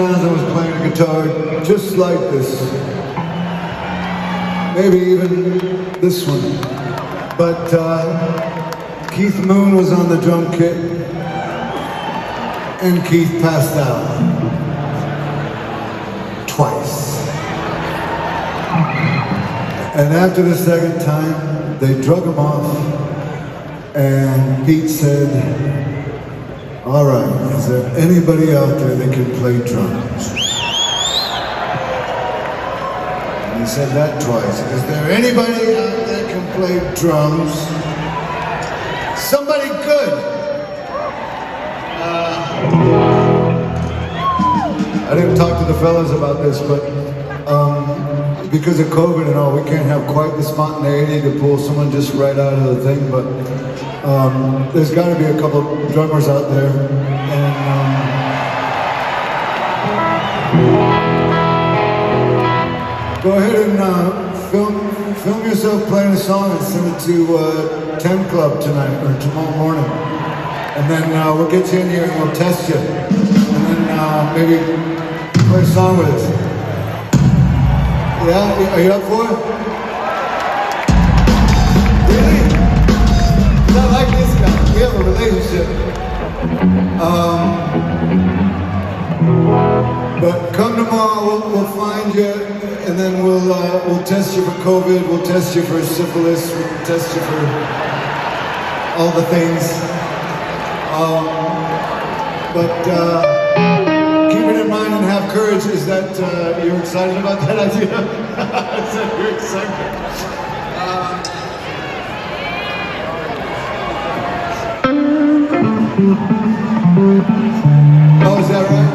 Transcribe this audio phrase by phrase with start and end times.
[0.00, 2.58] times I was playing a guitar just like this.
[4.74, 6.40] Maybe even this one.
[7.36, 10.74] But uh, Keith Moon was on the drum kit,
[12.82, 14.08] and Keith passed out.
[16.48, 17.28] Twice.
[19.96, 22.74] And after the second time, they drug him off,
[23.94, 25.89] and Pete said,
[26.90, 30.26] all right, is there anybody out there that can play drums?
[33.46, 34.58] And he said that twice.
[34.72, 37.52] Is there anybody out there that can play drums?
[39.22, 40.12] Somebody good.
[42.02, 42.58] Uh,
[45.08, 46.82] I didn't talk to the fellas about this, but
[47.46, 51.92] um, because of COVID and all, we can't have quite the spontaneity to pull someone
[51.92, 53.69] just right out of the thing, but
[54.04, 57.92] um, there's got to be a couple drummers out there, and um,
[63.22, 67.98] go ahead and uh, film film yourself playing a song and send it to uh,
[67.98, 72.22] 10 Club tonight or tomorrow morning, and then uh, we'll get you in here and
[72.22, 74.56] we'll test you, and then uh, maybe
[75.50, 76.30] play a song with us.
[78.26, 79.79] Yeah, are you up for it?
[85.20, 85.66] Relationship.
[87.00, 87.40] Um,
[90.20, 92.32] but come tomorrow, we'll, we'll, find you,
[92.86, 95.08] and then we'll uh, we'll test you for COVID.
[95.08, 96.50] We'll test you for syphilis.
[96.50, 97.40] We'll test you for
[98.98, 99.72] all the things.
[100.92, 101.26] Um,
[102.52, 105.64] but uh, keep it in mind and have courage.
[105.66, 107.96] Is that uh, you're excited about that idea?
[108.36, 110.49] I said you're excited.
[116.02, 116.06] Oh,
[118.40, 118.88] is that right?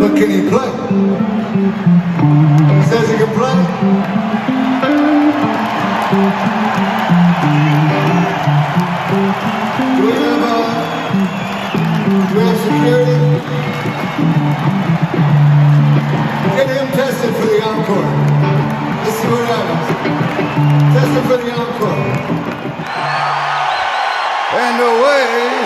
[0.00, 0.70] But can he play?
[2.76, 3.56] He says he can play.
[9.96, 10.64] Do we have, uh,
[12.08, 13.18] do we have security?
[16.56, 18.10] Get him tested for the encore.
[19.04, 19.86] Let's see what happens.
[20.94, 22.00] Test him for the encore.
[24.56, 25.65] And away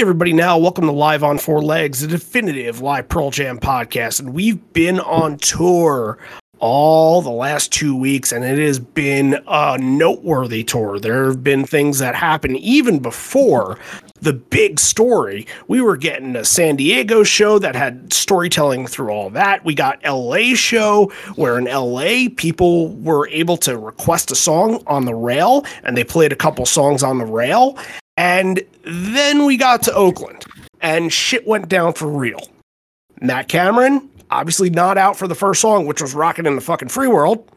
[0.00, 4.20] Everybody, now welcome to Live on Four Legs, the definitive live Pearl Jam podcast.
[4.20, 6.18] And we've been on tour
[6.60, 11.00] all the last two weeks, and it has been a noteworthy tour.
[11.00, 13.76] There have been things that happened even before
[14.20, 15.48] the big story.
[15.66, 19.64] We were getting a San Diego show that had storytelling through all that.
[19.64, 25.06] We got LA show where in LA people were able to request a song on
[25.06, 27.76] the rail and they played a couple songs on the rail
[28.18, 30.44] and then we got to Oakland
[30.80, 32.48] and shit went down for real.
[33.20, 36.88] Matt Cameron, obviously not out for the first song, which was Rockin' in the fucking
[36.88, 37.48] Free World.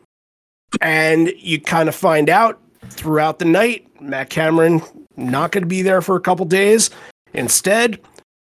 [0.79, 4.83] And you kind of find out throughout the night, Matt Cameron
[5.17, 6.91] not going to be there for a couple days.
[7.33, 7.99] Instead,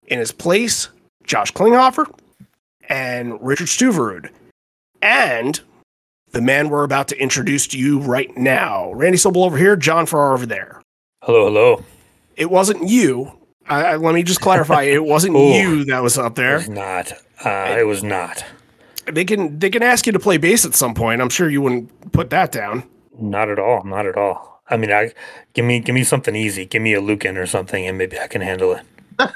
[0.07, 0.89] in his place,
[1.23, 2.13] Josh Klinghoffer
[2.89, 4.31] and Richard Stuverud.
[5.01, 5.61] And
[6.31, 10.05] the man we're about to introduce to you right now, Randy Sobel over here, John
[10.05, 10.81] Farrar over there.
[11.23, 11.85] Hello, hello
[12.41, 13.31] it wasn't you.
[13.67, 14.81] I, let me just clarify.
[14.81, 16.55] It wasn't you that was up there.
[16.55, 17.13] It was not.
[17.45, 18.43] Uh, it was not.
[19.05, 21.21] They can they can ask you to play bass at some point.
[21.21, 22.83] I'm sure you wouldn't put that down.
[23.19, 23.83] Not at all.
[23.83, 24.63] Not at all.
[24.67, 25.13] I mean, I
[25.53, 26.65] give me give me something easy.
[26.65, 28.83] Give me a Lukin or something, and maybe I can handle it.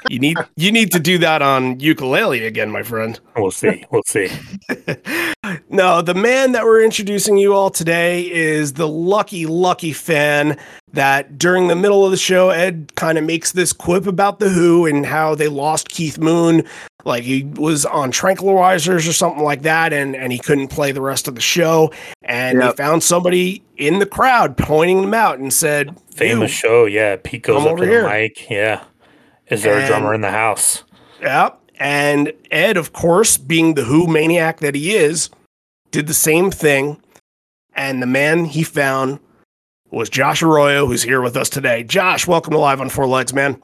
[0.08, 3.20] you need you need to do that on ukulele again, my friend.
[3.36, 3.84] We'll see.
[3.90, 4.28] We'll see.
[5.68, 10.56] No, the man that we're introducing you all today is the lucky, lucky fan
[10.92, 14.48] that during the middle of the show, Ed kind of makes this quip about The
[14.48, 16.64] Who and how they lost Keith Moon.
[17.04, 21.00] Like he was on tranquilizers or something like that, and, and he couldn't play the
[21.00, 21.92] rest of the show.
[22.22, 22.72] And yep.
[22.72, 27.16] he found somebody in the crowd pointing them out and said, Famous show, yeah.
[27.22, 28.02] Pete goes up to here.
[28.02, 28.48] the mic.
[28.48, 28.84] Yeah.
[29.48, 30.84] Is there and, a drummer in the house?
[31.20, 31.60] Yep.
[31.78, 35.28] And Ed, of course, being the Who maniac that he is,
[35.90, 37.00] did the same thing.
[37.74, 39.20] And the man he found
[39.90, 41.84] was Josh Arroyo, who's here with us today.
[41.84, 43.60] Josh, welcome to Live on Four Legs, man.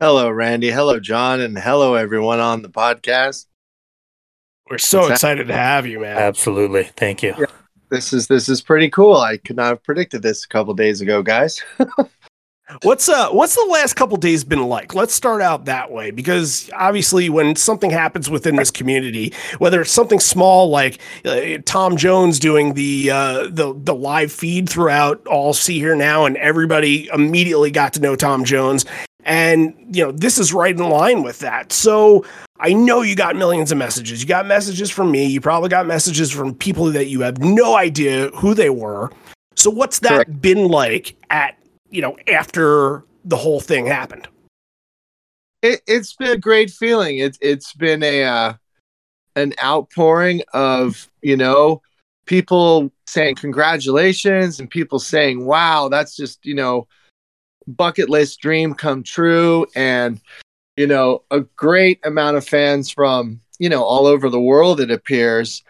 [0.00, 0.70] Hello, Randy.
[0.70, 1.40] Hello, John.
[1.40, 3.46] And hello, everyone on the podcast.
[4.70, 6.16] We're so excited to have you, man.
[6.16, 6.84] Absolutely.
[6.96, 7.34] Thank you.
[7.38, 7.46] Yeah,
[7.90, 9.16] this is this is pretty cool.
[9.16, 11.62] I could not have predicted this a couple days ago, guys.
[12.82, 14.94] What's uh what's the last couple days been like?
[14.94, 19.90] Let's start out that way because obviously when something happens within this community, whether it's
[19.90, 25.52] something small like uh, Tom Jones doing the uh the the live feed throughout all
[25.52, 28.84] see here now and everybody immediately got to know Tom Jones
[29.24, 31.72] and you know this is right in line with that.
[31.72, 32.24] So
[32.58, 34.22] I know you got millions of messages.
[34.22, 37.76] You got messages from me, you probably got messages from people that you have no
[37.76, 39.10] idea who they were.
[39.56, 40.40] So what's that Correct.
[40.40, 41.56] been like at
[41.92, 44.26] you know, after the whole thing happened?
[45.60, 47.18] It, has been a great feeling.
[47.18, 48.54] It's it's been a uh,
[49.36, 51.82] an outpouring of you know
[52.26, 56.86] people saying congratulations and people saying wow that's just you know
[57.66, 60.20] bucket list dream come true and
[60.76, 64.90] you know a great amount of fans from you know all over the world it
[64.90, 65.62] appears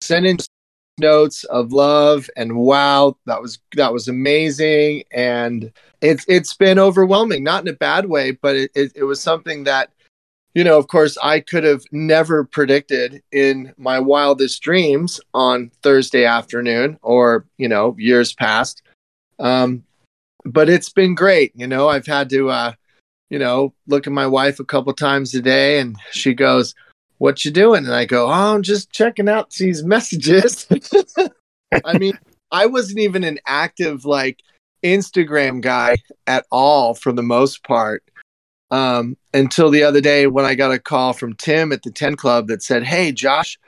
[0.00, 0.38] sending
[0.98, 5.04] notes of love and wow that was that was amazing.
[5.12, 9.20] And it's it's been overwhelming not in a bad way but it, it, it was
[9.20, 9.90] something that
[10.54, 16.24] you know of course i could have never predicted in my wildest dreams on thursday
[16.24, 18.82] afternoon or you know years past.
[19.38, 19.84] Um
[20.44, 22.72] but it's been great you know i've had to uh
[23.28, 26.74] you know look at my wife a couple times a day and she goes
[27.18, 27.84] what you doing?
[27.84, 30.66] And I go, oh, I'm just checking out these messages.
[31.84, 32.18] I mean,
[32.50, 34.42] I wasn't even an active like
[34.82, 38.02] Instagram guy at all for the most part
[38.70, 42.16] um, until the other day when I got a call from Tim at the 10
[42.16, 43.58] Club that said, Hey, Josh,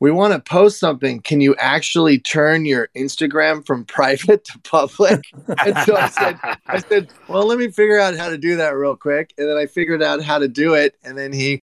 [0.00, 1.20] we want to post something.
[1.20, 5.24] Can you actually turn your Instagram from private to public?
[5.64, 8.70] and so I said, I said, well, let me figure out how to do that
[8.76, 9.32] real quick.
[9.38, 10.94] And then I figured out how to do it.
[11.02, 11.60] And then he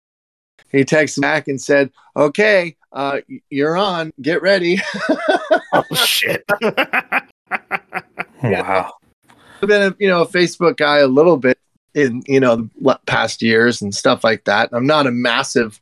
[0.72, 3.20] he texted back and said, "Okay, uh,
[3.50, 4.12] you're on.
[4.22, 4.80] Get ready."
[5.74, 6.44] oh shit!
[8.44, 8.94] wow.
[9.62, 11.58] I've been a you know a Facebook guy a little bit
[11.94, 14.70] in you know the past years and stuff like that.
[14.72, 15.82] I'm not a massive,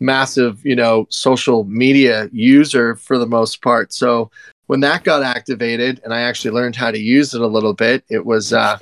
[0.00, 3.92] massive you know social media user for the most part.
[3.92, 4.30] So
[4.66, 8.04] when that got activated and I actually learned how to use it a little bit,
[8.08, 8.78] it was uh,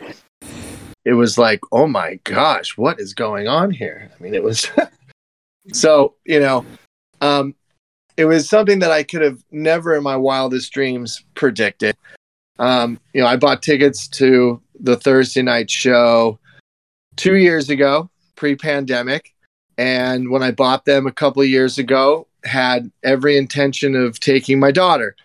[1.04, 4.10] it was like, oh my gosh, what is going on here?
[4.14, 4.70] I mean, it was
[5.70, 6.64] So, you know,
[7.20, 7.54] um,
[8.16, 11.96] it was something that I could have never in my wildest dreams predicted.
[12.58, 16.38] Um, you know, I bought tickets to the Thursday night show
[17.16, 19.34] two years ago, pre pandemic.
[19.78, 24.60] And when I bought them a couple of years ago, had every intention of taking
[24.60, 25.16] my daughter,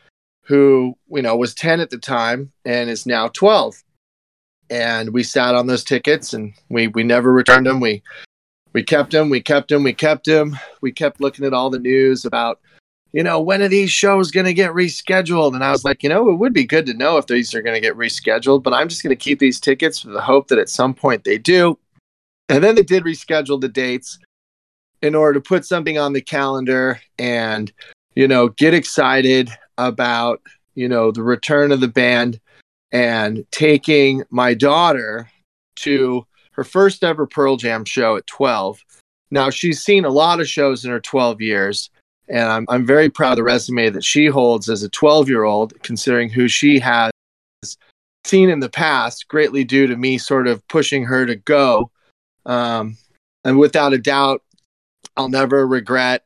[0.44, 3.84] who, you know, was 10 at the time and is now 12.
[4.70, 7.80] And we sat on those tickets and we, we never returned them.
[7.80, 8.04] We
[8.78, 10.56] we kept him, we kept him, we kept him.
[10.82, 12.60] We kept looking at all the news about,
[13.12, 15.56] you know, when are these shows going to get rescheduled?
[15.56, 17.64] And I was like, you know, it would be good to know if these are
[17.64, 20.50] going to get rescheduled, but I'm just going to keep these tickets for the hope
[20.50, 21.80] that at some point they do.
[22.50, 24.20] And then they did reschedule the dates
[25.02, 27.74] in order to put something on the calendar and,
[28.14, 30.40] you know, get excited about,
[30.76, 32.40] you know, the return of the band
[32.92, 35.32] and taking my daughter
[35.78, 36.28] to
[36.58, 38.84] her first ever Pearl Jam show at 12.
[39.30, 41.90] Now, she's seen a lot of shows in her 12 years,
[42.28, 45.44] and I'm, I'm very proud of the resume that she holds as a 12 year
[45.44, 47.12] old, considering who she has
[48.26, 51.92] seen in the past, greatly due to me sort of pushing her to go.
[52.46, 52.98] Um,
[53.44, 54.42] and without a doubt,
[55.16, 56.24] I'll never regret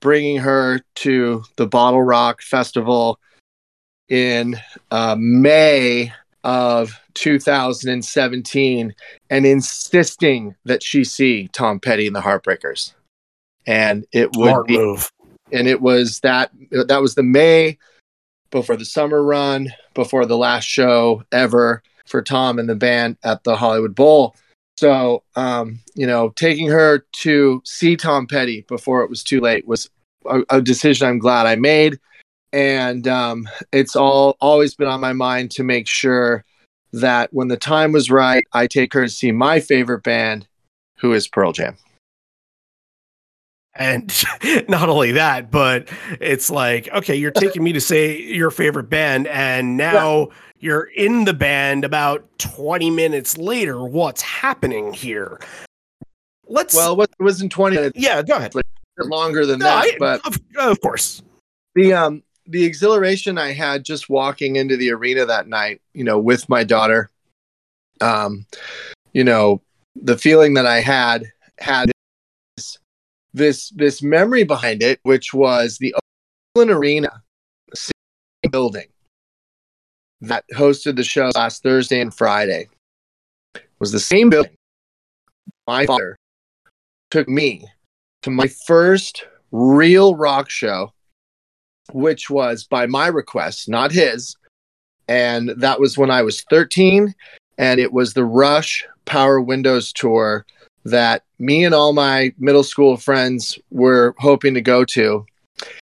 [0.00, 3.18] bringing her to the Bottle Rock Festival
[4.08, 4.56] in
[4.90, 6.12] uh, May
[6.48, 8.94] of 2017
[9.28, 12.94] and insisting that she see Tom Petty and the Heartbreakers.
[13.66, 15.12] And it would Smart be, move.
[15.52, 17.76] and it was that that was the May
[18.50, 23.44] before the summer run, before the last show ever for Tom and the band at
[23.44, 24.34] the Hollywood Bowl.
[24.78, 29.68] So, um, you know, taking her to see Tom Petty before it was too late
[29.68, 29.90] was
[30.24, 31.98] a, a decision I'm glad I made.
[32.52, 36.44] And um, it's all always been on my mind to make sure
[36.92, 40.46] that when the time was right, I take her to see my favorite band,
[40.96, 41.76] who is Pearl Jam.
[43.74, 44.12] And
[44.68, 45.88] not only that, but
[46.20, 50.34] it's like, okay, you're taking me to say your favorite band, and now yeah.
[50.58, 53.84] you're in the band about 20 minutes later.
[53.84, 55.38] What's happening here?
[56.46, 56.74] Let's.
[56.74, 57.98] Well, it was in 20 minutes.
[57.98, 58.54] Yeah, go ahead.
[58.54, 58.64] Like
[59.00, 61.22] longer than no, that, I, but of, of course.
[61.74, 66.18] The um the exhilaration I had just walking into the arena that night, you know,
[66.18, 67.10] with my daughter,
[68.00, 68.46] um,
[69.12, 69.60] you know,
[69.94, 71.24] the feeling that I had
[71.58, 71.90] had
[72.56, 72.78] this
[73.34, 75.94] this, this memory behind it, which was the
[76.56, 77.22] Oakland Arena
[78.50, 78.86] building
[80.22, 82.68] that hosted the show last Thursday and Friday
[83.78, 84.54] was the same building.
[85.66, 86.16] My father
[87.10, 87.66] took me
[88.22, 90.92] to my first real rock show
[91.92, 94.36] which was by my request, not his.
[95.08, 97.14] And that was when I was 13.
[97.56, 100.44] And it was the Rush Power Windows tour
[100.84, 105.24] that me and all my middle school friends were hoping to go to.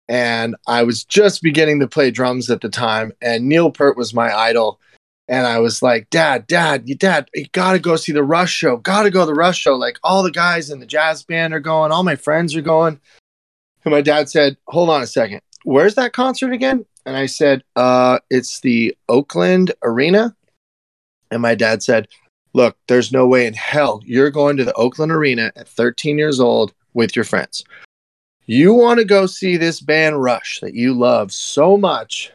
[0.07, 3.13] And I was just beginning to play drums at the time.
[3.21, 4.79] And Neil Peart was my idol.
[5.27, 8.77] And I was like, Dad, Dad, you dad, you gotta go see the Rush show.
[8.77, 9.75] Gotta go to the Rush show.
[9.75, 12.99] Like all the guys in the jazz band are going, all my friends are going.
[13.85, 16.85] And my dad said, Hold on a second where's that concert again?
[17.05, 20.35] And I said, uh, it's the Oakland Arena.
[21.31, 22.07] And my dad said,
[22.53, 26.39] look, there's no way in hell you're going to the Oakland Arena at 13 years
[26.39, 27.63] old with your friends.
[28.45, 32.31] You want to go see this band Rush that you love so much?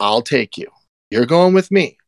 [0.00, 0.68] I'll take you.
[1.10, 1.98] You're going with me.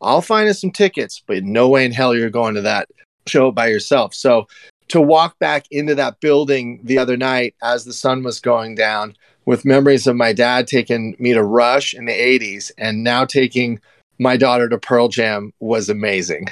[0.00, 2.88] I'll find us some tickets, but no way in hell you're going to that
[3.26, 4.14] show by yourself.
[4.14, 4.46] So
[4.88, 9.16] to walk back into that building the other night as the sun was going down
[9.48, 13.80] with memories of my dad taking me to Rush in the 80s and now taking
[14.18, 16.48] my daughter to Pearl Jam was amazing.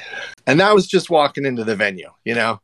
[0.47, 2.59] And that was just walking into the venue, you know?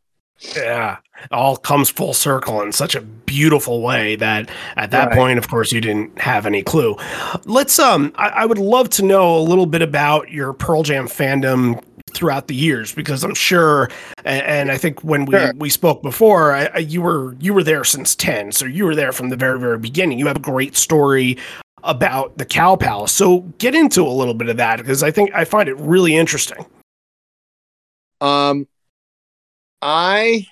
[0.57, 0.97] Yeah,
[1.31, 5.17] all comes full circle in such a beautiful way that at that right.
[5.17, 6.97] point, of course, you didn't have any clue.
[7.45, 11.07] Let's um, I, I, would love to know a little bit about your Pearl Jam
[11.07, 11.83] fandom
[12.15, 13.89] throughout the years because I'm sure,
[14.25, 15.53] and, and I think when we, sure.
[15.57, 18.95] we spoke before, I, I, you were you were there since ten, so you were
[18.95, 20.19] there from the very very beginning.
[20.19, 21.39] You have a great story
[21.83, 25.35] about the Cow Palace, so get into a little bit of that because I think
[25.35, 26.65] I find it really interesting.
[28.21, 28.69] Um,
[29.81, 30.47] I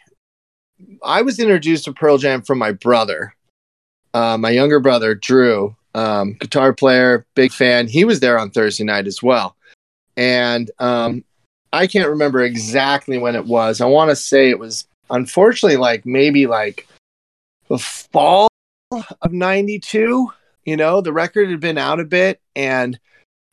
[1.05, 3.35] I was introduced to Pearl Jam from my brother,
[4.13, 7.87] uh, my younger brother Drew, um, guitar player, big fan.
[7.87, 9.57] He was there on Thursday night as well,
[10.17, 11.25] and um,
[11.73, 13.81] I can't remember exactly when it was.
[13.81, 16.89] I want to say it was unfortunately like maybe like
[17.69, 18.49] the fall
[18.91, 20.31] of 92.
[20.65, 22.99] You know, the record had been out a bit and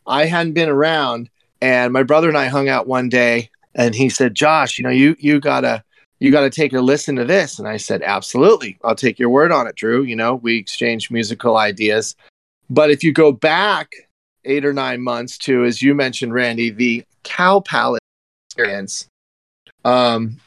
[0.05, 1.29] I hadn't been around.
[1.61, 4.89] And my brother and I hung out one day and he said, Josh, you know,
[4.89, 5.83] you you gotta
[6.19, 7.59] you gotta take a listen to this.
[7.59, 8.77] And I said, Absolutely.
[8.83, 10.03] I'll take your word on it, Drew.
[10.03, 12.15] You know, we exchanged musical ideas.
[12.69, 13.91] But if you go back
[14.43, 17.99] eight or nine months to, as you mentioned, Randy, the Cow Palace
[18.57, 19.07] experience.
[19.85, 20.39] Um,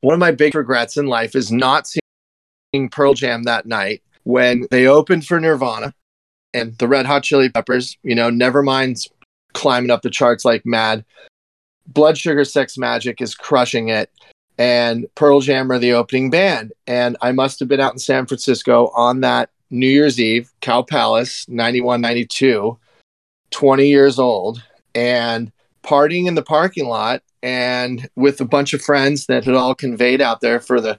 [0.00, 4.66] one of my big regrets in life is not seeing Pearl Jam that night when
[4.70, 5.94] they opened for Nirvana
[6.54, 7.96] and the Red Hot Chili Peppers.
[8.02, 9.08] You know, Nevermind's
[9.52, 11.04] climbing up the charts like mad.
[11.86, 14.10] Blood Sugar Sex Magik is crushing it.
[14.58, 16.72] And Pearl Jam are the opening band.
[16.86, 20.82] And I must have been out in San Francisco on that New Year's Eve, Cow
[20.82, 22.78] Palace, 91, 92,
[23.50, 24.62] 20 years old,
[24.94, 25.50] and
[25.82, 30.20] partying in the parking lot and with a bunch of friends that had all conveyed
[30.20, 30.98] out there for the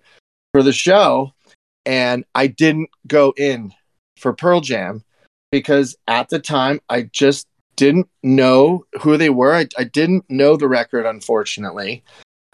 [0.54, 1.34] for the show
[1.86, 3.74] and I didn't go in
[4.18, 5.04] for Pearl Jam
[5.52, 9.54] because at the time I just didn't know who they were.
[9.54, 12.04] I, I didn't know the record, unfortunately.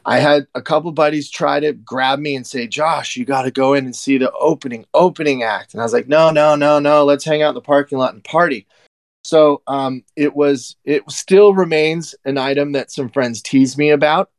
[0.06, 3.52] I had a couple buddies try to grab me and say, Josh, you got to
[3.52, 5.74] go in and see the opening, opening act.
[5.74, 8.14] And I was like, no, no, no, no, let's hang out in the parking lot
[8.14, 8.66] and party.
[9.24, 10.76] So um, it was.
[10.86, 14.32] It still remains an item that some friends tease me about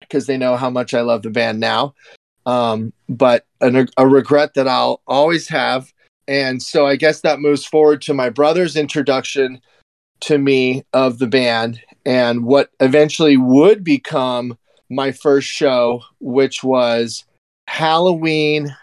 [0.00, 1.94] because they know how much I love the band now.
[2.46, 5.92] Um, but an, a regret that I'll always have.
[6.28, 9.60] And so I guess that moves forward to my brother's introduction
[10.20, 14.56] to me of the band and what eventually would become
[14.88, 17.24] my first show, which was
[17.66, 18.74] Halloween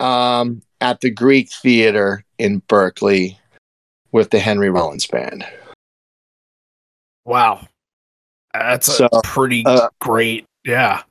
[0.00, 3.38] um, at the Greek Theater in Berkeley
[4.12, 5.44] with the Henry Rollins band.
[7.24, 7.66] Wow.
[8.52, 10.44] That's so, pretty uh, great.
[10.64, 11.02] Yeah.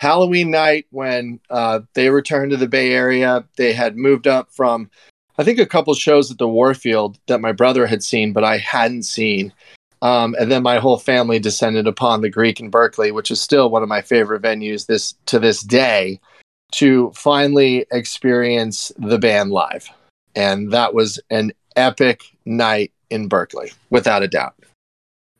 [0.00, 3.44] Halloween night when uh, they returned to the Bay Area.
[3.56, 4.90] They had moved up from,
[5.38, 8.58] I think, a couple shows at the Warfield that my brother had seen, but I
[8.58, 9.52] hadn't seen.
[10.00, 13.70] Um, and then my whole family descended upon the Greek in Berkeley, which is still
[13.70, 16.18] one of my favorite venues this to this day,
[16.72, 19.88] to finally experience the band live.
[20.34, 24.54] And that was an epic night in Berkeley, without a doubt.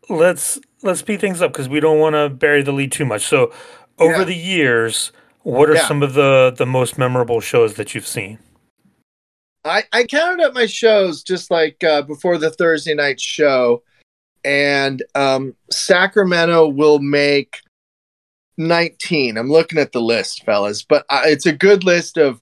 [0.08, 3.22] Let's let's speed things up because we don't want to bury the lead too much.
[3.26, 3.52] So,
[3.98, 4.24] over Yeah.
[4.24, 5.12] the years,
[5.42, 5.86] what are Yeah.
[5.86, 8.38] some of the the most memorable shows that you've seen?
[9.64, 13.82] I, I counted up my shows just like uh, before the Thursday night show,
[14.44, 17.58] and um, Sacramento will make
[18.58, 19.36] 19.
[19.38, 22.40] I'm looking at the list, fellas, but uh, it's a good list of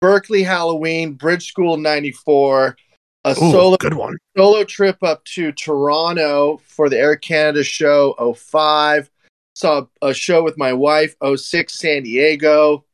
[0.00, 2.76] Berkeley Halloween, Bridge School 94,
[3.24, 4.16] a Ooh, solo good one.
[4.36, 9.10] solo trip up to Toronto for the Air Canada show 05.
[9.54, 12.84] Saw a show with my wife 06 San Diego.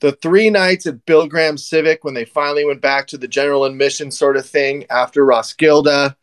[0.00, 3.64] The three nights at Bill Graham Civic when they finally went back to the general
[3.66, 6.14] admission sort of thing after Roskilde.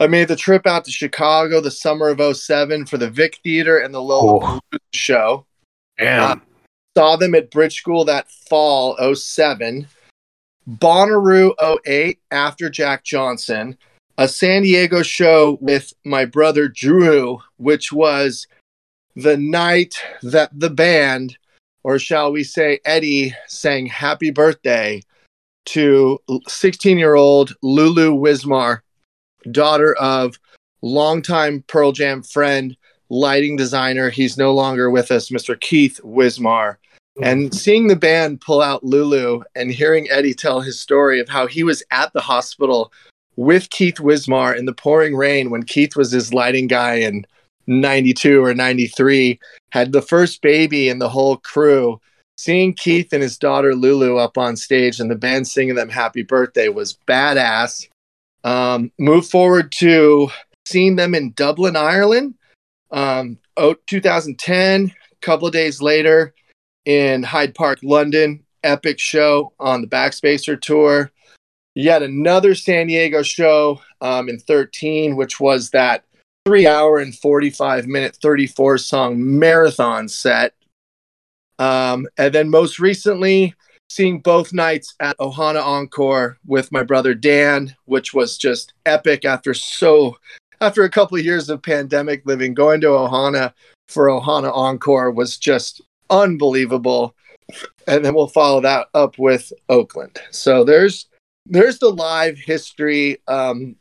[0.00, 3.78] I made the trip out to Chicago the summer of 07 for the Vic Theater
[3.78, 4.60] and the Lolla
[4.92, 5.46] show
[5.98, 6.42] Damn.
[6.96, 9.86] saw them at Bridge School that fall 07.
[10.68, 11.54] Bonnaroo
[11.86, 13.76] 08 after Jack Johnson.
[14.18, 18.46] A San Diego show with my brother Drew, which was
[19.16, 21.38] the night that the band,
[21.84, 25.02] or shall we say Eddie, sang happy birthday
[25.66, 28.80] to 16 year old Lulu Wismar,
[29.50, 30.38] daughter of
[30.82, 32.76] longtime Pearl Jam friend,
[33.08, 34.10] lighting designer.
[34.10, 35.58] He's no longer with us, Mr.
[35.58, 36.76] Keith Wismar.
[37.20, 41.46] And seeing the band pull out Lulu and hearing Eddie tell his story of how
[41.46, 42.92] he was at the hospital
[43.36, 47.26] with Keith Wismar in the pouring rain when Keith was his lighting guy in
[47.66, 49.38] 92 or 93,
[49.70, 52.00] had the first baby and the whole crew.
[52.36, 56.22] Seeing Keith and his daughter Lulu up on stage and the band singing them happy
[56.22, 57.88] birthday was badass.
[58.44, 60.30] Um, move forward to
[60.64, 62.34] seeing them in Dublin, Ireland.
[62.92, 66.32] Um, oh, 2010, couple of days later
[66.84, 68.44] in Hyde Park, London.
[68.64, 71.12] Epic show on the Backspacer tour.
[71.74, 76.04] Yet another San Diego show um, in 13, which was that
[76.44, 80.54] three hour and 45 minute, 34 song marathon set.
[81.58, 83.54] Um, and then most recently,
[83.90, 89.54] seeing both nights at Ohana Encore with my brother Dan, which was just epic after
[89.54, 90.16] so
[90.60, 93.52] after a couple of years of pandemic living, going to Ohana
[93.88, 97.14] for Ohana Encore was just unbelievable.
[97.86, 100.18] And then we'll follow that up with Oakland.
[100.30, 101.06] So there's
[101.46, 103.74] there's the live history um,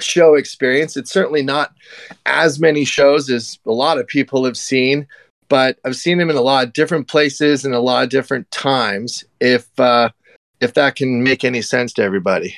[0.00, 0.96] show experience.
[0.96, 1.72] It's certainly not
[2.26, 5.06] as many shows as a lot of people have seen,
[5.48, 8.50] but I've seen them in a lot of different places and a lot of different
[8.50, 9.24] times.
[9.40, 10.10] If uh,
[10.60, 12.56] if that can make any sense to everybody.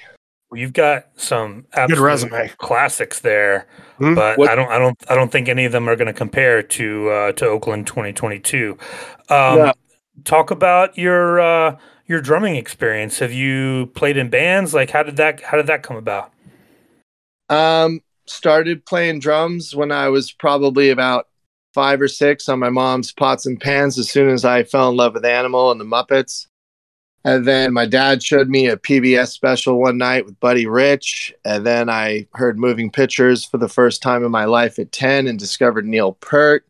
[0.50, 2.48] Well, You've got some absolute resume.
[2.58, 3.66] classics there,
[3.98, 4.14] Hmm.
[4.14, 6.12] but What- I don't, I don't, I don't think any of them are going to
[6.12, 8.78] compare to uh, to Oakland 2022.
[9.28, 9.72] Um, No.
[10.24, 13.18] Talk about your uh, your drumming experience.
[13.18, 14.72] Have you played in bands?
[14.72, 16.32] Like, how did that how did that come about?
[17.48, 21.26] Um, started playing drums when I was probably about
[21.74, 24.96] five or six on my mom's pots and pans as soon as I fell in
[24.96, 26.46] love with Animal and the Muppets.
[27.26, 31.34] And then my dad showed me a PBS special one night with Buddy Rich.
[31.44, 35.26] And then I heard Moving Pictures for the first time in my life at 10
[35.26, 36.64] and discovered Neil Peart.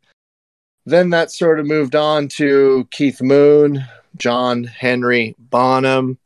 [0.86, 3.84] Then that sort of moved on to Keith Moon,
[4.16, 6.16] John Henry Bonham,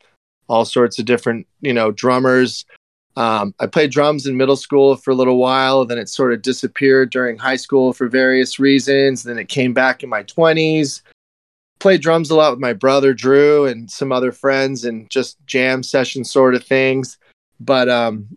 [0.49, 2.65] all sorts of different, you know, drummers.
[3.17, 5.85] Um, I played drums in middle school for a little while.
[5.85, 9.25] Then it sort of disappeared during high school for various reasons.
[9.25, 11.03] Then it came back in my 20s.
[11.81, 15.83] Played drums a lot with my brother Drew and some other friends and just jam
[15.83, 17.19] session sort of things.
[17.59, 18.29] But um,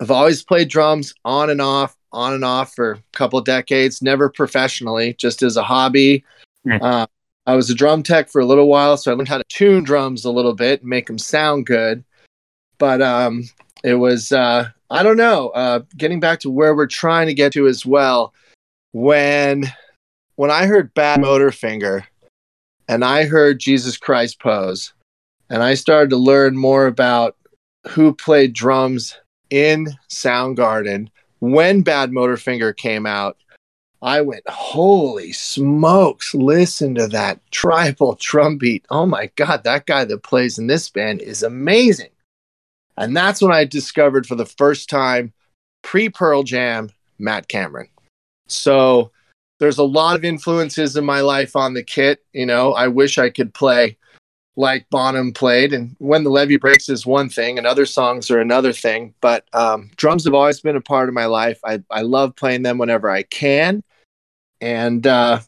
[0.00, 4.02] I've always played drums on and off, on and off for a couple of decades,
[4.02, 6.24] never professionally, just as a hobby.
[6.64, 6.76] Hmm.
[6.80, 7.06] Uh,
[7.46, 9.82] I was a drum tech for a little while, so I learned how to tune
[9.82, 12.04] drums a little bit and make them sound good.
[12.78, 13.44] But um,
[13.82, 15.48] it was uh, I don't know.
[15.50, 18.34] Uh, getting back to where we're trying to get to as well.
[18.92, 19.72] When
[20.36, 22.04] when I heard Badmotorfinger,
[22.90, 24.92] and I heard Jesus Christ Pose,
[25.48, 27.36] and I started to learn more about
[27.86, 29.16] who played drums
[29.48, 31.06] in Soundgarden
[31.38, 33.36] when Badmotorfinger came out.
[34.02, 38.84] I went, holy smokes, listen to that tribal drum beat.
[38.90, 42.10] Oh my God, that guy that plays in this band is amazing.
[42.96, 45.32] And that's when I discovered for the first time
[45.82, 47.86] pre Pearl Jam Matt Cameron.
[48.48, 49.12] So
[49.60, 52.24] there's a lot of influences in my life on the kit.
[52.32, 53.96] You know, I wish I could play
[54.56, 58.40] like Bonham played, and when the levee breaks is one thing, and other songs are
[58.40, 59.14] another thing.
[59.20, 61.60] But um, drums have always been a part of my life.
[61.64, 63.84] I I love playing them whenever I can,
[64.60, 65.40] and uh,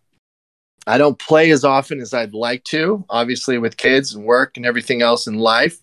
[0.86, 4.66] I don't play as often as I'd like to, obviously with kids and work and
[4.66, 5.78] everything else in life.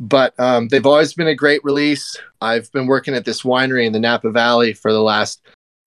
[0.00, 2.16] But um, they've always been a great release.
[2.40, 5.42] I've been working at this winery in the Napa Valley for the last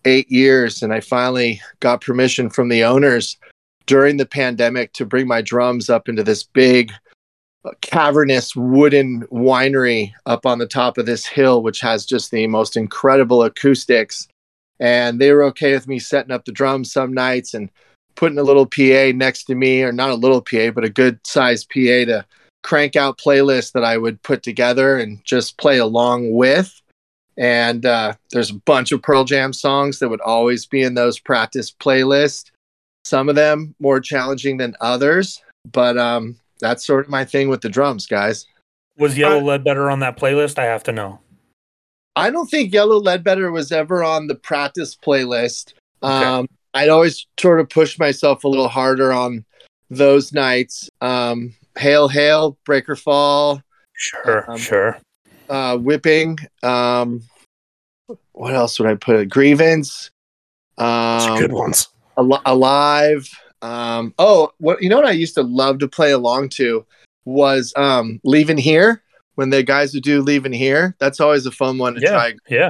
[0.06, 3.38] eight years, and I finally got permission from the owners
[3.86, 6.92] during the pandemic to bring my drums up into this big
[7.66, 12.48] uh, cavernous wooden winery up on the top of this hill, which has just the
[12.48, 14.28] most incredible acoustics.
[14.80, 17.70] And they were okay with me setting up the drums some nights and
[18.16, 21.20] putting a little PA next to me, or not a little PA, but a good
[21.26, 22.26] sized PA to
[22.64, 26.82] crank out playlists that I would put together and just play along with.
[27.38, 31.20] And uh, there's a bunch of Pearl Jam songs that would always be in those
[31.20, 32.52] practice playlists.
[33.04, 37.62] Some of them more challenging than others, but um, that's sort of my thing with
[37.62, 38.48] the drums, guys.
[38.98, 40.58] Was Yellow Ledbetter on that playlist?
[40.58, 41.20] I have to know.
[42.16, 45.74] I don't think Yellow Ledbetter was ever on the practice playlist.
[46.02, 46.26] Okay.
[46.26, 49.46] Um, I'd always sort of push myself a little harder on
[49.90, 50.90] those nights.
[51.02, 53.62] Um, Hail, Hail, Breakerfall,
[53.98, 54.98] Sure, Um, sure.
[55.50, 56.38] Uh, Whipping.
[56.64, 57.22] Um,
[58.34, 59.30] what else would I put?
[59.30, 60.10] Grievance.
[60.78, 61.88] Are good Um, ones.
[62.18, 63.30] Al- Alive.
[63.62, 66.86] Um, oh, what you know what I used to love to play along to
[67.26, 69.02] was um, Leaving Here
[69.36, 70.96] when the guys would do Leaving Here.
[71.00, 72.70] That's always a fun one to Yeah, try yeah.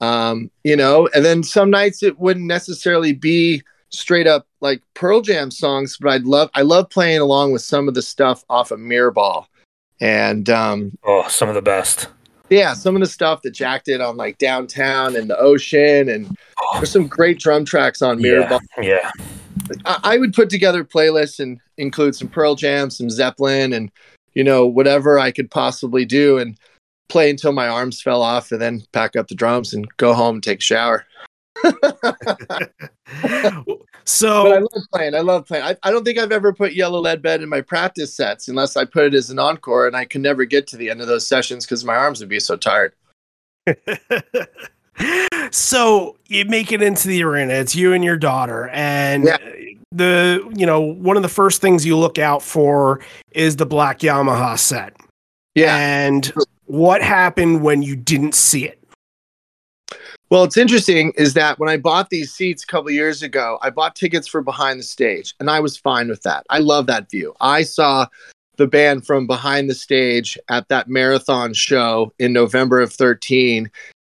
[0.00, 5.20] um, you know, and then some nights it wouldn't necessarily be straight up like Pearl
[5.20, 8.70] Jam songs, but I'd love I love playing along with some of the stuff off
[8.70, 9.46] of Mirror Ball.
[10.00, 12.08] And um Oh, some of the best.
[12.48, 16.36] yeah, some of the stuff that Jack did on like downtown and the ocean and
[16.60, 18.60] Oh, there's some great drum tracks on yeah, Mirror Ball.
[18.82, 19.10] yeah.
[19.84, 23.90] I, I would put together playlists and include some Pearl Jam, some Zeppelin, and
[24.34, 26.56] you know whatever I could possibly do, and
[27.08, 30.36] play until my arms fell off, and then pack up the drums and go home
[30.36, 31.06] and take a shower.
[34.04, 35.14] so But I love playing.
[35.14, 35.64] I love playing.
[35.64, 38.84] I, I don't think I've ever put Yellow Ledbetter in my practice sets unless I
[38.84, 41.26] put it as an encore, and I can never get to the end of those
[41.26, 42.92] sessions because my arms would be so tired.
[45.50, 47.54] so you make it into the arena.
[47.54, 49.36] It's you and your daughter, and Yeah.
[49.92, 53.00] the you know one of the first things you look out for
[53.32, 54.94] is the black Yamaha set.
[55.54, 55.76] Yeah.
[55.76, 56.32] And
[56.66, 58.79] what happened when you didn't see it?
[60.30, 63.70] Well, it's interesting is that when I bought these seats a couple years ago, I
[63.70, 66.46] bought tickets for behind the stage, and I was fine with that.
[66.50, 67.34] I love that view.
[67.40, 68.06] I saw
[68.56, 73.68] the band from behind the stage at that marathon show in November of 13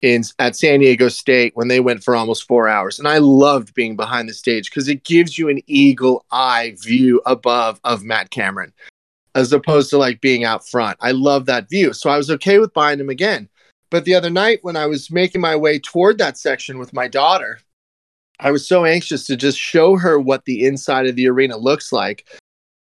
[0.02, 3.00] in at San Diego State when they went for almost 4 hours.
[3.00, 7.22] And I loved being behind the stage cuz it gives you an eagle eye view
[7.26, 8.74] above of Matt Cameron
[9.36, 10.98] as opposed to like being out front.
[11.02, 11.94] I love that view.
[11.94, 13.48] So I was okay with buying them again.
[13.92, 17.08] But the other night when I was making my way toward that section with my
[17.08, 17.60] daughter,
[18.40, 21.92] I was so anxious to just show her what the inside of the arena looks
[21.92, 22.26] like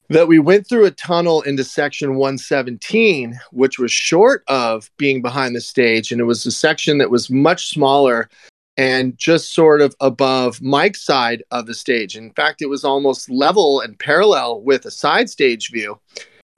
[0.10, 5.56] that we went through a tunnel into section 117, which was short of being behind
[5.56, 6.12] the stage.
[6.12, 8.30] And it was a section that was much smaller
[8.78, 12.16] and just sort of above Mike's side of the stage.
[12.16, 16.00] In fact, it was almost level and parallel with a side stage view.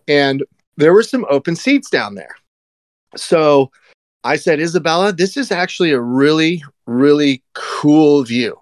[0.07, 0.43] And
[0.77, 2.35] there were some open seats down there.
[3.15, 3.71] So
[4.25, 8.59] I said, Isabella, this is actually a really, really cool view.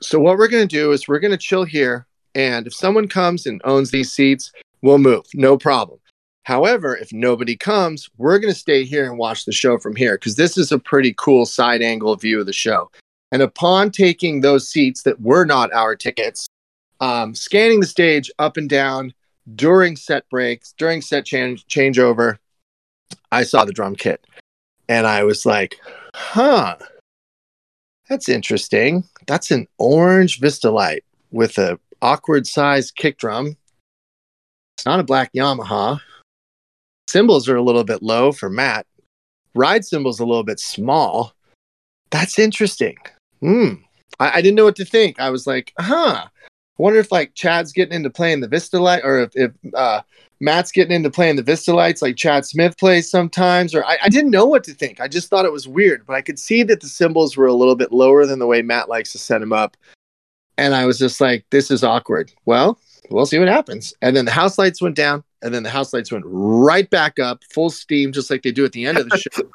[0.00, 2.06] So what we're going to do is we're going to chill here.
[2.34, 5.26] And if someone comes and owns these seats, we'll move.
[5.34, 5.98] No problem.
[6.44, 10.14] However, if nobody comes, we're going to stay here and watch the show from here
[10.14, 12.90] because this is a pretty cool side angle view of the show.
[13.30, 16.46] And upon taking those seats that were not our tickets,
[16.98, 19.12] um, scanning the stage up and down
[19.54, 22.38] during set breaks, during set change changeover,
[23.30, 24.24] I saw the drum kit
[24.92, 25.80] and I was like,
[26.14, 26.76] huh,
[28.10, 29.04] that's interesting.
[29.26, 33.56] That's an orange Vistalite with a awkward sized kick drum.
[34.76, 35.98] It's not a black Yamaha.
[37.08, 38.86] Cymbals are a little bit low for Matt.
[39.54, 41.32] Ride cymbals a little bit small.
[42.10, 42.96] That's interesting.
[43.40, 43.74] Hmm.
[44.20, 45.18] I, I didn't know what to think.
[45.18, 46.26] I was like, huh.
[46.26, 50.02] I wonder if like Chad's getting into playing the Vistalite or if, if uh,
[50.42, 54.32] Matt's getting into playing the Vistalites like Chad Smith plays sometimes, or I, I didn't
[54.32, 55.00] know what to think.
[55.00, 57.54] I just thought it was weird, but I could see that the cymbals were a
[57.54, 59.76] little bit lower than the way Matt likes to set them up.
[60.58, 62.32] And I was just like, this is awkward.
[62.44, 63.94] Well, we'll see what happens.
[64.02, 67.20] And then the house lights went down, and then the house lights went right back
[67.20, 69.48] up, full steam, just like they do at the end of the show.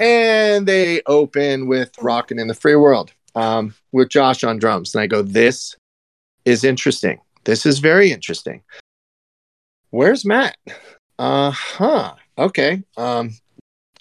[0.04, 3.12] and they open with Rockin' in the Free World.
[3.36, 5.76] um, with Josh on drums, and I go, "This
[6.44, 7.20] is interesting.
[7.44, 8.62] This is very interesting."
[9.94, 10.56] Where's Matt?
[11.20, 12.14] Uh huh.
[12.36, 12.82] Okay.
[12.96, 13.30] Um,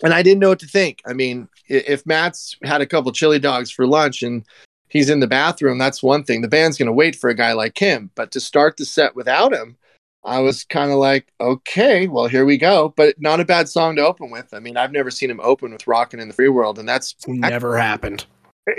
[0.03, 1.03] and I didn't know what to think.
[1.05, 4.43] I mean, if Matt's had a couple chili dogs for lunch and
[4.89, 6.41] he's in the bathroom, that's one thing.
[6.41, 8.09] The band's going to wait for a guy like him.
[8.15, 9.77] But to start the set without him,
[10.23, 12.91] I was kind of like, okay, well, here we go.
[12.97, 14.51] But not a bad song to open with.
[14.51, 17.15] I mean, I've never seen him open with Rockin' in the Free World, and that's
[17.27, 18.25] Never happened.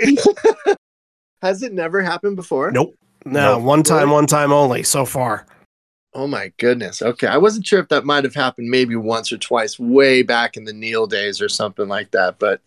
[1.41, 2.71] has it never happened before?
[2.71, 2.93] Nope.
[3.23, 3.63] No, Nope.
[3.63, 5.45] one time, one time only so far.
[6.15, 7.01] Oh my goodness.
[7.01, 7.27] Okay.
[7.27, 10.63] I wasn't sure if that might have happened maybe once or twice way back in
[10.63, 12.39] the Neil days or something like that.
[12.39, 12.61] But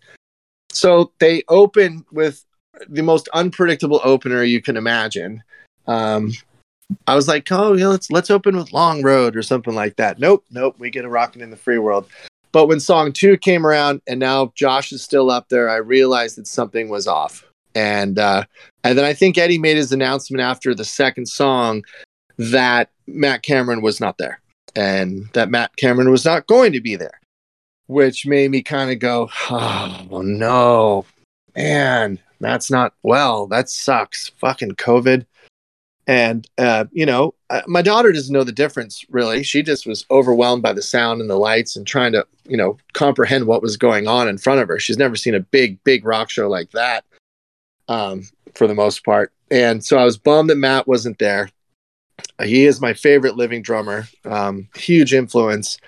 [0.70, 2.44] so they open with
[2.90, 5.42] the most unpredictable opener you can imagine.
[5.86, 6.32] Um,
[7.06, 10.18] I was like, oh, yeah, let's let's open with Long Road or something like that.
[10.18, 12.06] Nope, nope, we get a rocking in the free world.
[12.52, 16.36] But when song two came around and now Josh is still up there, I realized
[16.36, 17.44] that something was off.
[17.74, 18.44] And uh,
[18.84, 21.82] and then I think Eddie made his announcement after the second song
[22.38, 24.40] that Matt Cameron was not there
[24.74, 27.20] and that Matt Cameron was not going to be there,
[27.86, 31.04] which made me kind of go, oh no,
[31.56, 33.46] man, Matt's not well.
[33.46, 34.28] That sucks.
[34.38, 35.26] Fucking COVID.
[36.06, 39.42] And, uh, you know, uh, my daughter doesn't know the difference really.
[39.42, 42.78] She just was overwhelmed by the sound and the lights and trying to, you know,
[42.94, 44.78] comprehend what was going on in front of her.
[44.78, 47.04] She's never seen a big, big rock show like that
[47.88, 48.22] um,
[48.54, 49.32] for the most part.
[49.50, 51.50] And so I was bummed that Matt wasn't there.
[52.42, 55.78] He is my favorite living drummer, um, huge influence.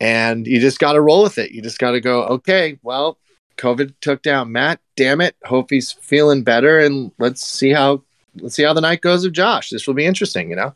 [0.00, 1.52] And you just got to roll with it.
[1.52, 3.18] You just got to go, okay, well,
[3.56, 4.80] COVID took down Matt.
[4.96, 5.36] Damn it.
[5.44, 6.78] Hope he's feeling better.
[6.78, 8.02] And let's see how
[8.40, 9.70] let's see how the night goes of Josh.
[9.70, 10.74] This will be interesting, you know?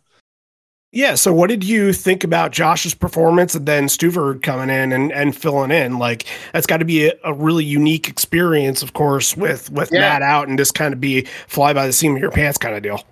[0.92, 1.16] Yeah.
[1.16, 5.36] So, what did you think about Josh's performance and then Stuver coming in and, and
[5.36, 5.98] filling in?
[5.98, 10.00] Like, that's got to be a, a really unique experience, of course, with with Yeah.
[10.00, 12.74] Matt out and just kind of be fly by the seam of your pants kind
[12.74, 13.04] of deal.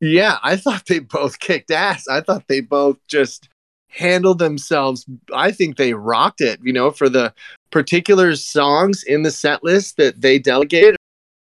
[0.00, 2.08] Yeah, I thought they both kicked ass.
[2.08, 3.48] I thought they both just
[3.88, 5.06] handled themselves.
[5.32, 7.32] I think they rocked it, you know, for the
[7.70, 10.96] particular songs in the set list that they delegated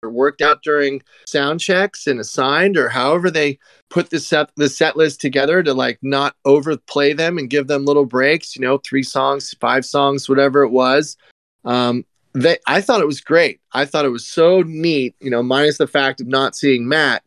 [0.02, 3.60] or worked out during sound checks and assigned or however they
[3.90, 7.86] put the set the set list together to like not overplay them and give them
[7.86, 11.18] little breaks, you know, three songs, five songs, whatever it was.
[11.66, 13.60] Um they I thought it was great.
[13.74, 17.24] I thought it was so neat, you know, minus the fact of not seeing Matt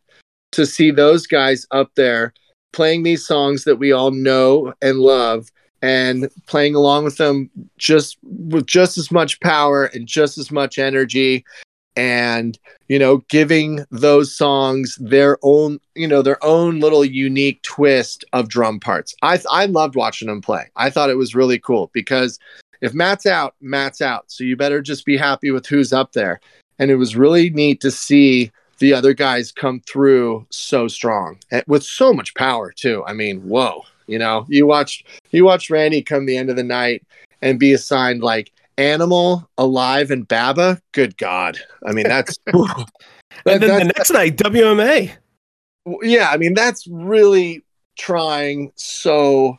[0.53, 2.33] to see those guys up there
[2.71, 5.49] playing these songs that we all know and love
[5.81, 10.79] and playing along with them just with just as much power and just as much
[10.79, 11.45] energy
[11.95, 18.25] and you know giving those songs their own you know their own little unique twist
[18.33, 19.13] of drum parts.
[19.21, 20.69] I i loved watching them play.
[20.75, 22.39] I thought it was really cool because
[22.81, 24.31] if matt's out matt's out.
[24.31, 26.39] So you better just be happy with who's up there.
[26.79, 28.51] And it was really neat to see
[28.83, 33.01] the other guys come through so strong and with so much power too.
[33.07, 33.83] I mean, whoa!
[34.07, 37.07] You know, you watched you watched Randy come the end of the night
[37.41, 40.81] and be assigned like Animal, Alive, and Baba.
[40.91, 41.57] Good God!
[41.87, 42.53] I mean, that's that-
[43.45, 45.11] And then the that's- next night, WMA.
[46.01, 46.29] yeah.
[46.29, 47.63] I mean, that's really
[47.97, 48.73] trying.
[48.75, 49.57] So,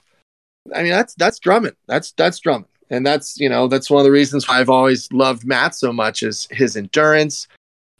[0.74, 1.72] I mean, that's that's drumming.
[1.87, 5.10] That's that's drumming, and that's you know that's one of the reasons why I've always
[5.12, 7.48] loved Matt so much is his endurance,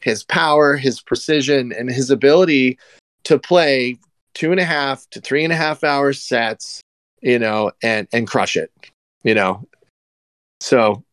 [0.05, 2.77] his power, his precision, and his ability
[3.23, 3.97] to play
[4.35, 6.79] two and a half to three and a half hour sets,
[7.21, 8.71] you know, and and crush it,
[9.23, 9.67] you know.
[10.61, 11.03] So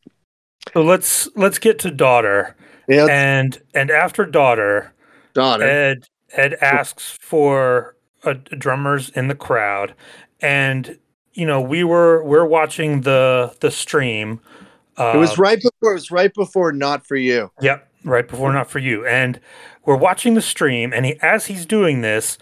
[0.75, 2.55] So let's let's get to daughter
[2.87, 4.93] yeah, and and after daughter,
[5.33, 5.65] daughter.
[5.65, 9.95] Ed Ed asks for uh, drummers in the crowd,
[10.43, 10.99] and
[11.33, 14.39] you know we were we're watching the the stream.
[14.99, 15.93] Uh, it was right before.
[15.93, 16.73] It was right before.
[16.73, 17.51] Not for you.
[17.63, 19.07] Yep, right before not for you.
[19.07, 19.41] And
[19.85, 22.39] we're watching the stream, and he, as he's doing this,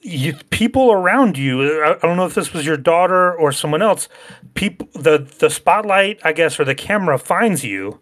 [0.00, 1.82] you, people around you.
[1.82, 4.08] I, I don't know if this was your daughter or someone else.
[4.54, 8.00] People, the the spotlight, I guess, or the camera finds you,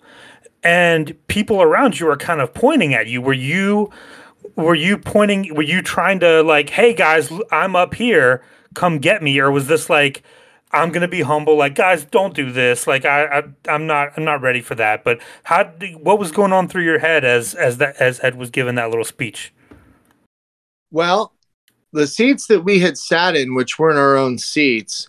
[0.62, 3.20] and people around you are kind of pointing at you.
[3.20, 3.90] Were you?
[4.54, 5.54] Were you pointing?
[5.54, 8.42] Were you trying to like, hey guys, i'm up here,
[8.74, 10.22] come get me, or was this like?
[10.72, 11.56] I'm gonna be humble.
[11.56, 12.86] Like, guys, don't do this.
[12.86, 15.04] Like, I, I, I'm not, I'm not ready for that.
[15.04, 15.64] But how?
[16.00, 18.90] What was going on through your head as, as that, as Ed was giving that
[18.90, 19.52] little speech?
[20.90, 21.32] Well,
[21.92, 25.08] the seats that we had sat in, which weren't our own seats,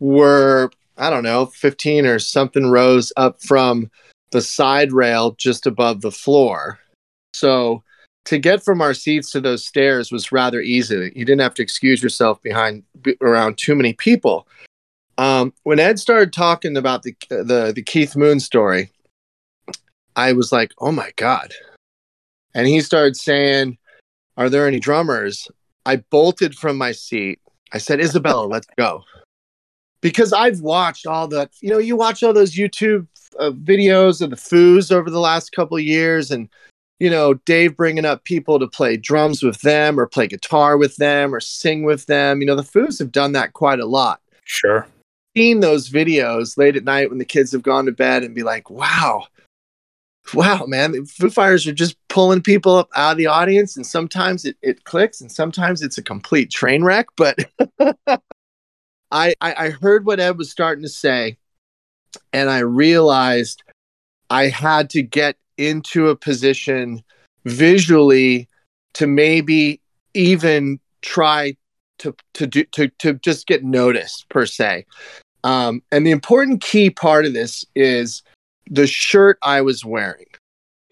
[0.00, 3.90] were, I don't know, 15 or something rows up from
[4.30, 6.78] the side rail just above the floor.
[7.34, 7.82] So
[8.26, 11.12] to get from our seats to those stairs was rather easy.
[11.16, 12.82] You didn't have to excuse yourself behind
[13.20, 14.46] around too many people.
[15.18, 18.90] Um, when Ed started talking about the, the the Keith Moon story,
[20.14, 21.52] I was like, "Oh my god,
[22.54, 23.78] and he started saying,
[24.36, 25.48] "Are there any drummers?"
[25.84, 27.40] I bolted from my seat.
[27.72, 29.02] I said, "Isabella, let's go."
[30.00, 33.08] Because I've watched all the, you know, you watch all those YouTube
[33.40, 36.48] uh, videos of the Foos over the last couple of years, and
[37.00, 40.94] you know, Dave bringing up people to play drums with them, or play guitar with
[40.96, 42.40] them, or sing with them.
[42.40, 44.20] You know, the Foos have done that quite a lot.
[44.44, 44.86] Sure.
[45.38, 48.42] Seen those videos late at night when the kids have gone to bed, and be
[48.42, 49.28] like, "Wow."
[50.34, 53.86] wow, man, the Foo Fighters are just pulling people up out of the audience, and
[53.86, 57.06] sometimes it, it clicks, and sometimes it's a complete train wreck.
[57.16, 57.38] But
[58.10, 58.18] I,
[59.10, 61.36] I I heard what Ed was starting to say,
[62.32, 63.62] and I realized
[64.30, 67.02] I had to get into a position
[67.44, 68.48] visually
[68.94, 69.80] to maybe
[70.14, 71.56] even try
[71.98, 74.84] to to do to to just get noticed per se.
[75.44, 78.22] Um, and the important key part of this is
[78.70, 80.26] the shirt I was wearing.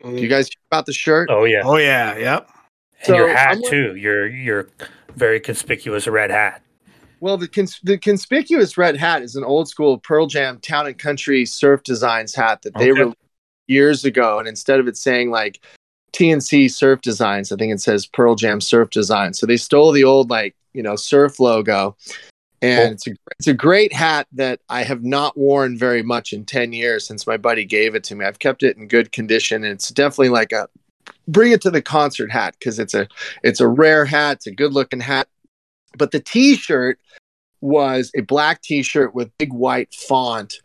[0.03, 1.29] Do you guys hear about the shirt?
[1.31, 1.63] Oh yeah.
[1.65, 2.49] Oh yeah, yep.
[2.99, 3.97] And So your hat I'm- too.
[3.97, 4.69] Your your
[5.17, 6.63] very conspicuous red hat.
[7.21, 10.97] Well, the cons- the conspicuous red hat is an old school Pearl Jam Town and
[10.99, 13.01] Country Surf Designs hat that they Okay.
[13.01, 13.17] released
[13.69, 15.61] years ago, and instead of it saying like
[16.13, 19.33] TNC Surf Designs, I think it says Pearl Jam Surf Design.
[19.35, 21.97] So they stole the old like you know surf logo,
[22.63, 22.93] and Cool.
[22.93, 26.73] it's a it's a great hat that I have not worn very much in ten
[26.73, 28.25] years since my buddy gave it to me.
[28.25, 30.69] I've kept it in good condition, and it's definitely like a
[31.29, 33.09] bring it to the concert hat because it's a
[33.43, 35.29] it's a rare hat, it's a good looking hat.
[35.99, 36.99] But the T-shirt
[37.61, 40.61] was a black T-shirt with big white font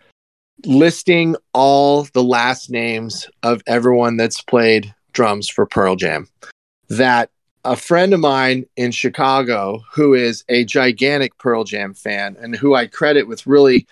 [0.65, 6.27] listing all the last names of everyone that's played drums for Pearl Jam.
[6.89, 7.31] That
[7.63, 12.75] a friend of mine in Chicago who is a gigantic Pearl Jam fan and who
[12.75, 13.87] I credit with really,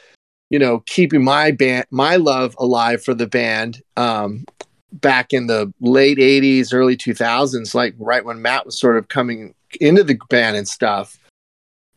[0.49, 4.45] you know, keeping my band my love alive for the band um
[4.91, 9.53] back in the late 80s early 2000s like right when Matt was sort of coming
[9.79, 11.19] into the band and stuff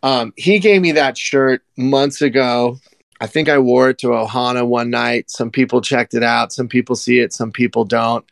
[0.02, 2.78] um he gave me that shirt months ago
[3.22, 5.30] I think I wore it to Ohana one night.
[5.30, 6.52] Some people checked it out.
[6.52, 7.32] Some people see it.
[7.32, 8.24] Some people don't.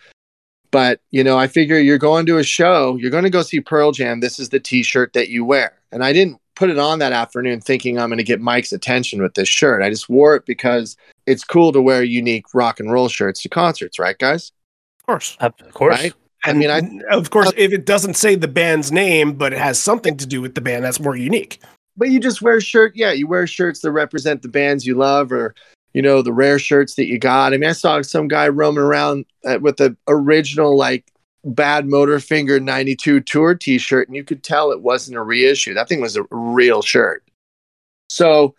[0.70, 3.60] But, you know, I figure you're going to a show, you're going to go see
[3.60, 4.20] Pearl Jam.
[4.20, 5.72] This is the t shirt that you wear.
[5.92, 9.22] And I didn't put it on that afternoon thinking I'm going to get Mike's attention
[9.22, 9.82] with this shirt.
[9.82, 13.48] I just wore it because it's cool to wear unique rock and roll shirts to
[13.48, 14.52] concerts, right, guys?
[15.00, 15.36] Of course.
[15.40, 15.98] Of course.
[15.98, 16.14] Right?
[16.44, 19.58] I mean, I- of course, uh, if it doesn't say the band's name, but it
[19.58, 21.60] has something to do with the band, that's more unique.
[21.96, 25.32] but you just wear shirt yeah you wear shirts that represent the bands you love
[25.32, 25.54] or
[25.92, 27.52] you know the rare shirts that you got.
[27.52, 31.12] I mean i saw some guy roaming around uh, with the original like
[31.46, 35.72] Badmotorfinger 92 tour t-shirt and you could tell it wasn't a reissue.
[35.72, 37.24] That thing was a real shirt.
[38.10, 38.54] So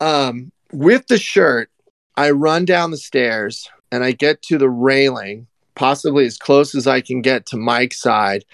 [0.00, 1.70] um with the shirt
[2.16, 6.86] i run down the stairs and i get to the railing possibly as close as
[6.86, 8.44] i can get to mike's side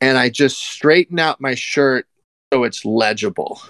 [0.00, 2.06] and i just straighten out my shirt
[2.52, 3.60] so it's legible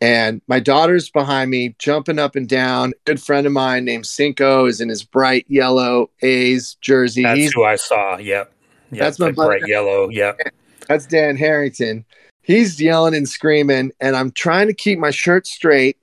[0.00, 2.90] and my daughter's behind me, jumping up and down.
[2.90, 7.22] A good friend of mine named Cinco is in his bright yellow A's jersey.
[7.22, 8.16] That's He's, who I saw.
[8.18, 8.52] Yep.
[8.92, 9.00] Yep.
[9.00, 10.08] That's my like bright yellow.
[10.08, 10.38] Yep.
[10.88, 12.04] that's Dan Harrington.
[12.42, 15.98] He's yelling and screaming, and I'm trying to keep my shirt straight.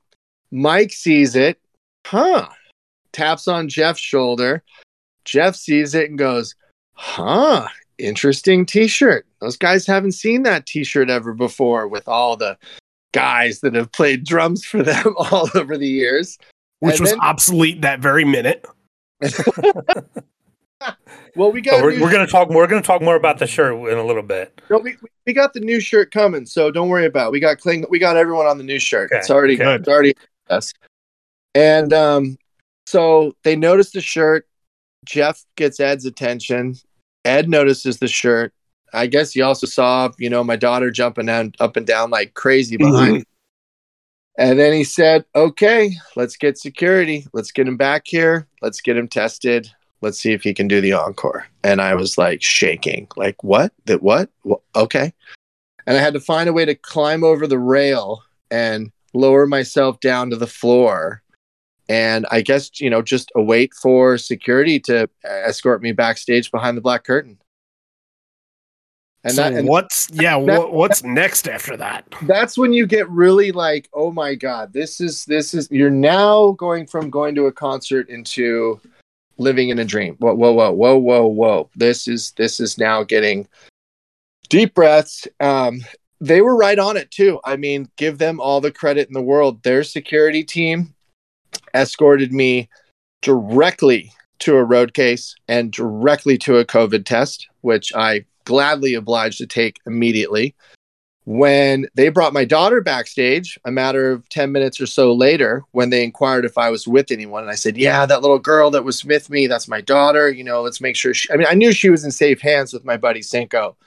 [0.51, 1.59] Mike sees it,
[2.05, 2.49] huh?
[3.13, 4.63] Taps on Jeff's shoulder.
[5.23, 6.55] Jeff sees it and goes,
[6.93, 7.67] huh?
[7.97, 9.25] Interesting t shirt.
[9.39, 12.57] Those guys haven't seen that t shirt ever before with all the
[13.13, 16.37] guys that have played drums for them all over the years.
[16.79, 18.65] Which And was then- obsolete that very minute.
[21.35, 22.49] Well, we But got we're, we're gonna talk.
[22.49, 24.61] We're gonna talk more about the shirt in a little bit.
[24.69, 24.95] No, we,
[25.25, 27.27] we got the new shirt coming, so don't worry about.
[27.27, 27.31] It.
[27.31, 27.85] We got cling.
[27.89, 29.09] We got everyone on the new shirt.
[29.11, 29.75] Okay, It's already okay.
[29.75, 30.13] it's already
[30.49, 30.73] us.
[31.55, 32.37] And um,
[32.85, 34.45] so they notice the shirt.
[35.05, 36.75] Jeff gets Ed's attention.
[37.25, 38.53] Ed notices the shirt.
[38.93, 42.33] I guess he also saw, you know, my daughter jumping down, up and down like
[42.35, 43.13] crazy behind.
[43.13, 43.23] me.
[44.37, 47.27] And then he said, "Okay, let's get security.
[47.33, 48.47] Let's get him back here.
[48.61, 49.69] Let's get him tested.
[50.01, 53.73] Let's see if he can do the encore." And I was like shaking, like, "What?
[53.85, 54.29] That what?
[54.43, 55.13] Wha- Okay."
[55.85, 59.99] And I had to find a way to climb over the rail and lower myself
[59.99, 61.21] down to the floor.
[61.89, 66.81] And I guess, you know, just await for security to escort me backstage behind the
[66.81, 67.37] black curtain.
[69.23, 70.37] And, so that, and what's yeah?
[70.37, 72.05] that- what, what's next after that?
[72.23, 76.51] that's when you get really like oh my god this is this is you're now
[76.51, 78.79] going from going to a concert into
[79.37, 83.03] living in a dream whoa whoa whoa whoa whoa whoa this is this is now
[83.03, 83.47] getting
[84.49, 85.81] deep breaths um
[86.21, 89.21] they were right on it too i mean give them all the credit in the
[89.21, 90.93] world their security team
[91.73, 92.69] escorted me
[93.21, 99.37] directly to a road case and directly to a COVID test, which I gladly obliged
[99.39, 100.55] to take immediately.
[101.25, 105.89] When they brought my daughter backstage, a matter of 10 minutes or so later, when
[105.89, 108.83] they inquired if I was with anyone, and I said, Yeah, that little girl that
[108.83, 110.29] was with me, that's my daughter.
[110.29, 112.73] You know, let's make sure she, I mean, I knew she was in safe hands
[112.73, 113.77] with my buddy Cinco,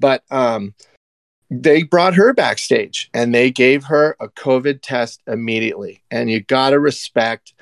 [0.00, 0.74] but um,
[1.50, 6.02] they brought her backstage and they gave her a COVID test immediately.
[6.10, 7.52] And you got to respect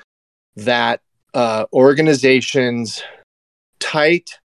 [0.55, 1.01] that
[1.33, 3.03] uh, organization's
[3.79, 4.39] tight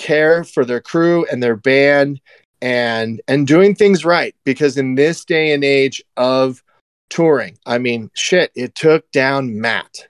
[0.00, 2.18] care for their crew and their band
[2.62, 6.62] and and doing things right because in this day and age of
[7.10, 10.06] touring i mean shit it took down matt.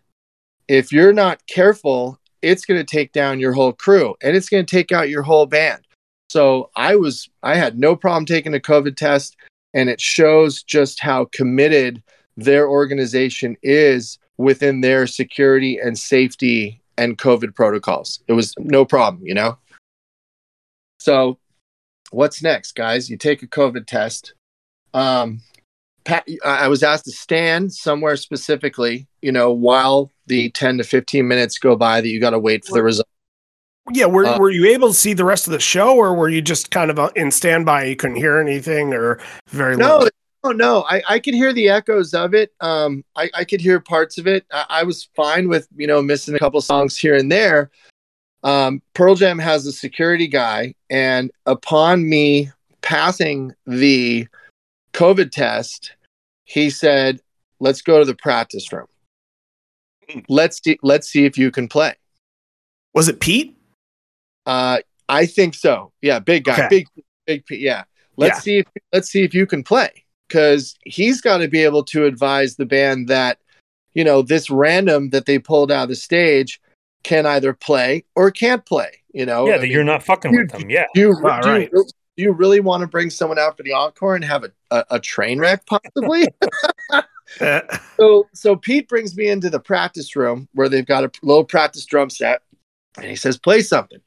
[0.68, 4.64] If you're not careful it's going to take down your whole crew and it's going
[4.64, 5.82] to take out your whole band.
[6.28, 9.36] So i was i had no problem taking a covid test
[9.74, 12.01] and it shows just how committed
[12.36, 18.20] their organization is within their security and safety and covid protocols.
[18.28, 19.59] It was no problem you know
[21.01, 21.38] so
[22.11, 23.11] what's next, guys?
[23.11, 24.34] You take a COVID test.
[24.94, 25.40] Um,
[26.05, 31.26] Pat, I was asked to stand somewhere specifically, you know, while the 10 to 15
[31.26, 33.07] minutes go by that you got to wait for the result.
[33.92, 36.28] Yeah, were Uh, were you able to see the rest of the show, or were
[36.28, 37.84] you just kind of uh, in standby?
[37.84, 40.11] You couldn't hear anything, or very No, little?
[40.44, 40.84] no, no.
[40.88, 42.53] I, I could hear the echoes of it.
[42.61, 44.46] Um, I, I could hear parts of it.
[44.53, 47.70] I, I was fine with, you know, missing a couple songs here and there.
[48.43, 52.51] Um, Pearl Jam has a security guy, and upon me
[52.82, 54.26] passing the
[54.95, 55.93] COVID test,
[56.45, 57.20] he said,
[57.59, 58.86] "Let's go to the practice room.
[60.28, 61.95] Let's see, let's see if you can play."
[62.95, 63.57] Was it Pete?
[64.47, 64.78] Uh,
[65.09, 65.93] I think so.
[66.01, 66.68] Yeah, big guy, Okay.
[66.68, 66.86] big,
[67.26, 67.47] big.
[67.47, 67.84] P- Yeah,
[68.16, 68.41] let's Yeah.
[68.41, 69.91] see if let's see if you can play
[70.28, 73.38] because he's got to be able to advise the band that
[73.95, 76.61] you know this random that they pulled out of the stage
[77.03, 79.03] can either play or can't play.
[79.12, 80.70] You know, yeah, I that mean, you're not fucking with them.
[80.70, 80.84] Yeah.
[80.94, 83.72] do you, Ah, do, you, do you really want to bring someone out for the
[83.72, 86.28] encore and have a, a, a train wreck possibly?
[87.96, 91.84] So so Pete brings me into the practice room where they've got a little practice
[91.84, 92.42] drum set,
[92.96, 94.01] and he says, "Play something."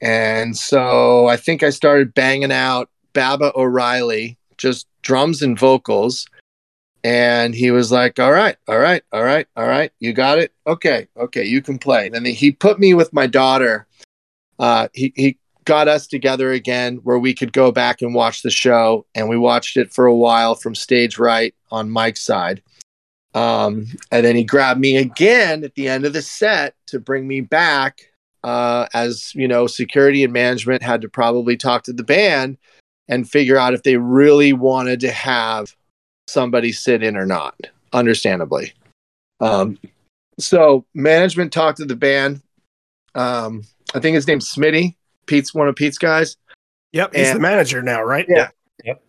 [0.00, 6.26] And so I think I started banging out Baba O'Riley, just drums and vocals.
[7.02, 10.52] And he was like, "All right, all right, all right, all right, you got it.
[10.66, 13.86] Okay, okay, you can play." And he put me with my daughter.
[14.58, 18.50] Uh, he he got us together again where we could go back and watch the
[18.50, 22.62] show, and we watched it for a while from stage right on Mike's side.
[23.34, 27.28] Um, and then he grabbed me again at the end of the set to bring
[27.28, 28.10] me back,
[28.42, 32.58] uh, as you know, security and management had to probably talk to the band
[33.08, 35.76] and figure out if they really wanted to have
[36.30, 37.54] somebody sit in or not.
[37.92, 38.72] Understandably,
[39.40, 39.76] um,
[40.38, 42.40] so management talked to the band.
[43.14, 43.64] Um,
[43.94, 44.94] I think his name's Smitty.
[45.26, 46.36] Pete's one of Pete's guys.
[46.92, 48.26] yep, he's And- the manager now, right?
[48.28, 48.48] Yeah.
[48.84, 49.02] Yep.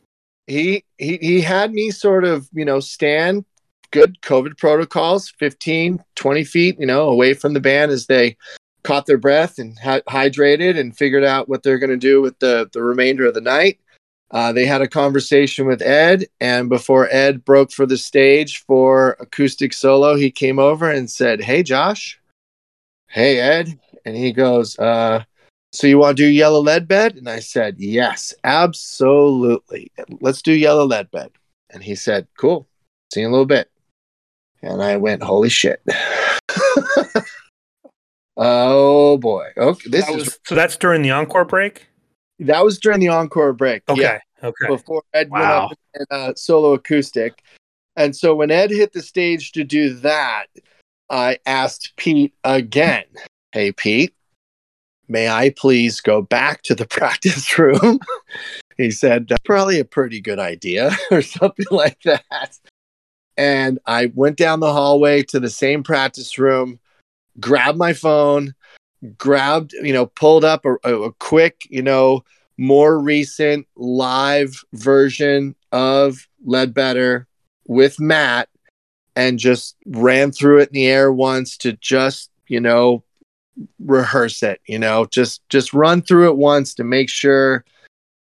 [0.47, 3.45] he he he had me sort of you know stand
[3.91, 8.35] good covid protocols 15 20 feet you know away from the band as they
[8.83, 12.37] caught their breath and ha- hydrated and figured out what they're going to do with
[12.39, 13.79] the the remainder of the night
[14.31, 19.17] uh, they had a conversation with ed and before ed broke for the stage for
[19.19, 22.19] acoustic solo he came over and said hey josh
[23.07, 25.23] hey ed and he goes uh
[25.73, 27.17] so you want to do Yellow Ledbetter?
[27.17, 29.91] And I said, yes, absolutely.
[30.19, 31.31] Let's do Yellow Ledbetter.
[31.69, 32.67] And he said, cool.
[33.13, 33.71] See you in a little bit.
[34.61, 35.81] And I went, holy shit.
[38.37, 39.47] oh boy.
[39.55, 39.89] Okay.
[39.89, 41.87] This That is was, so that's during the encore break.
[42.41, 43.83] That was during the encore break.
[43.89, 44.01] Okay.
[44.01, 44.67] Yeah, Okay.
[44.67, 45.39] before Ed Wow.
[45.39, 47.41] went up and uh, solo acoustic.
[47.95, 50.47] And so when Ed hit the stage to do that,
[51.09, 53.05] I asked Pete again,
[53.51, 54.15] Hey, Pete,
[55.07, 57.99] may I please go back to the practice room?
[58.77, 62.57] he said, That's probably a pretty good idea, or something like that.
[63.37, 66.79] And I went down the hallway to the same practice room,
[67.39, 68.55] grabbed my phone,
[69.17, 72.23] grabbed, you know, pulled up a, a, quick, you know,
[72.57, 77.27] more recent live version of Ledbetter
[77.67, 78.49] with Matt
[79.15, 83.03] and just ran through it in the air once to just, you know,
[83.79, 87.65] rehearse it, you know, just just run through it once to make sure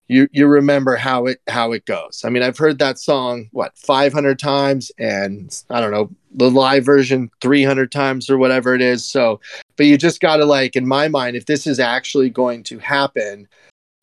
[0.08, 2.22] you you remember how it how it goes.
[2.24, 6.84] I mean, I've heard that song what 500 times and I don't know, the live
[6.84, 9.04] version 300 times or whatever it is.
[9.04, 9.40] So,
[9.76, 12.78] but you just got to like in my mind if this is actually going to
[12.78, 13.48] happen,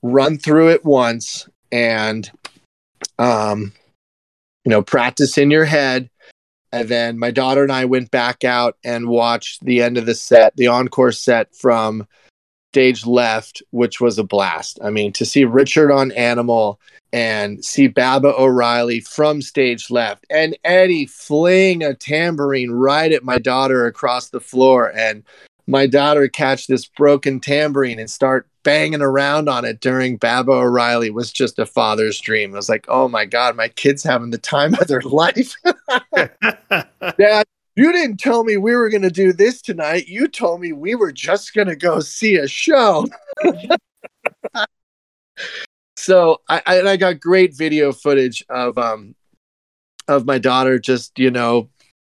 [0.01, 2.31] run through it once and
[3.19, 3.73] um
[4.65, 6.09] you know, practice in your head
[6.71, 10.15] And then my daughter and I went back out and watched the end of the
[10.15, 12.07] set, the encore set from
[12.73, 14.79] stage left, which was a blast.
[14.83, 16.79] I mean, to see Richard on Animal
[17.13, 23.37] and see Baba O'Riley from stage left and Eddie fling a tambourine right at my
[23.37, 25.23] daughter across the floor and
[25.67, 31.09] my daughter catch this broken tambourine and start banging around on it during Baba O'Riley
[31.09, 32.53] was just a father's dream.
[32.53, 35.53] I was like, oh my God, my kid's having the time of their life.
[36.15, 37.45] Dad,
[37.75, 40.07] you didn't tell me we were going to do this tonight.
[40.07, 43.07] You told me we were just going to go see a show.
[45.97, 49.15] so I, I, I got great video footage of um
[50.07, 51.69] of my daughter just you know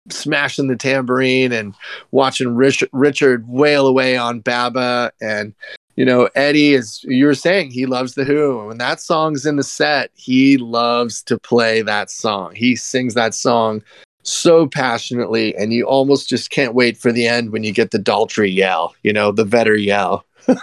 [0.09, 1.75] smashing the tambourine and
[2.11, 5.13] watching Rich, Richard wail away on Baba.
[5.21, 5.55] And
[5.97, 8.59] you know Eddie is you were saying he loves the Who.
[8.59, 12.55] And when that song's in the set he loves to play that song.
[12.55, 13.83] He sings that song
[14.23, 17.99] so passionately and you almost just can't wait for the end when you get the
[17.99, 20.25] Daltrey yell you know the Vedder yell.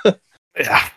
[0.58, 0.90] Yeah.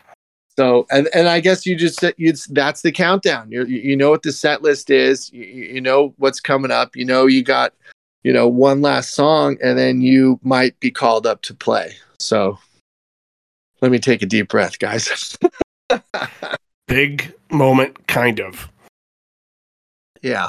[0.56, 3.52] so and and I guess you just you that's the countdown.
[3.52, 5.32] You you know what the set list is.
[5.32, 6.96] You, you know what's coming up.
[6.96, 7.72] You know you got
[8.22, 12.58] you know one last song and then you might be called up to play so
[13.80, 15.36] let me take a deep breath guys
[16.88, 18.68] Big moment, kind of.
[20.20, 20.48] yeah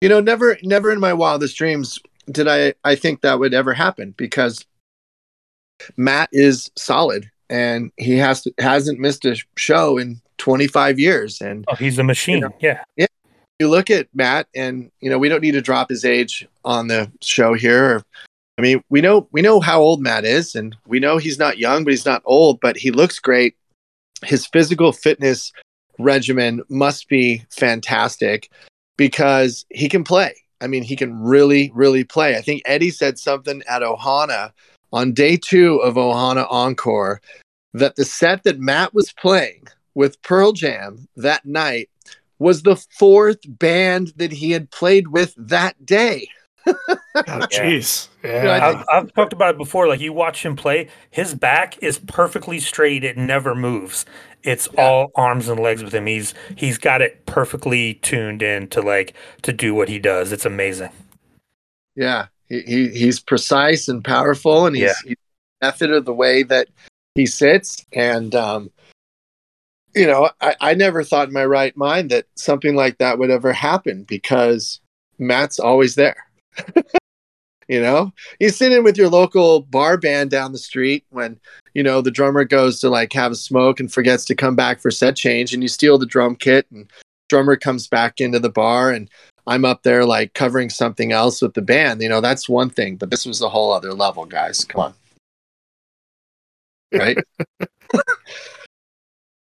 [0.00, 1.98] you know never never in my wildest dreams
[2.30, 4.64] did i i think that would ever happen because
[5.96, 11.64] matt is solid and he has to, hasn't missed a show in 25 years and
[11.68, 12.40] Oh, he's a machine.
[12.40, 12.82] know, yeah.
[13.58, 16.88] You look at Matt, and you know we don't need to drop his age on
[16.88, 18.02] the show here.
[18.58, 21.58] I mean, we know we know how old Matt is, and we know he's not
[21.58, 22.60] young, but he's not old.
[22.60, 23.56] But he looks great.
[24.24, 25.52] His physical fitness
[25.98, 28.50] regimen must be fantastic
[28.96, 30.34] because he can play.
[30.60, 32.36] I mean, he can really, really play.
[32.36, 34.52] I think Eddie said something at Ohana
[34.92, 37.20] on day two of Ohana Encore
[37.74, 41.90] that the set that Matt was playing with Pearl Jam that night
[42.38, 46.28] was the fourth band that he had played with that day.
[47.14, 48.08] Oh, jeez.
[48.22, 48.44] Yeah.
[48.44, 49.88] Yeah, I I've, I've talked about it before.
[49.88, 53.02] Like you watch him play, his back is perfectly straight.
[53.02, 54.06] It never moves.
[54.44, 54.82] It's Yeah.
[54.86, 56.06] all arms and legs with him.
[56.06, 60.30] He's he's got it perfectly tuned in to like to do what he does.
[60.30, 60.90] It's amazing.
[61.96, 64.92] Yeah, he, he he's precise and powerful, and he's, Yeah.
[65.04, 65.16] he's
[65.60, 66.68] method of the way that
[67.16, 67.84] he sits.
[67.94, 68.70] And um,
[69.98, 73.30] you know, I, I never thought in my right mind that something like that would
[73.30, 74.80] ever happen because
[75.18, 76.16] Matt's always there.
[77.68, 81.38] you know, you sit in with your local bar band down the street when
[81.74, 84.80] you know the drummer goes to like have a smoke and forgets to come back
[84.80, 86.90] for set change, and you steal the drum kit, and
[87.28, 89.10] drummer comes back into the bar and
[89.48, 92.02] I'm up there like covering something else with the band.
[92.02, 94.64] You know, that's one thing, but this was a whole other level, guys.
[94.64, 94.94] Come on.
[96.90, 97.18] Right?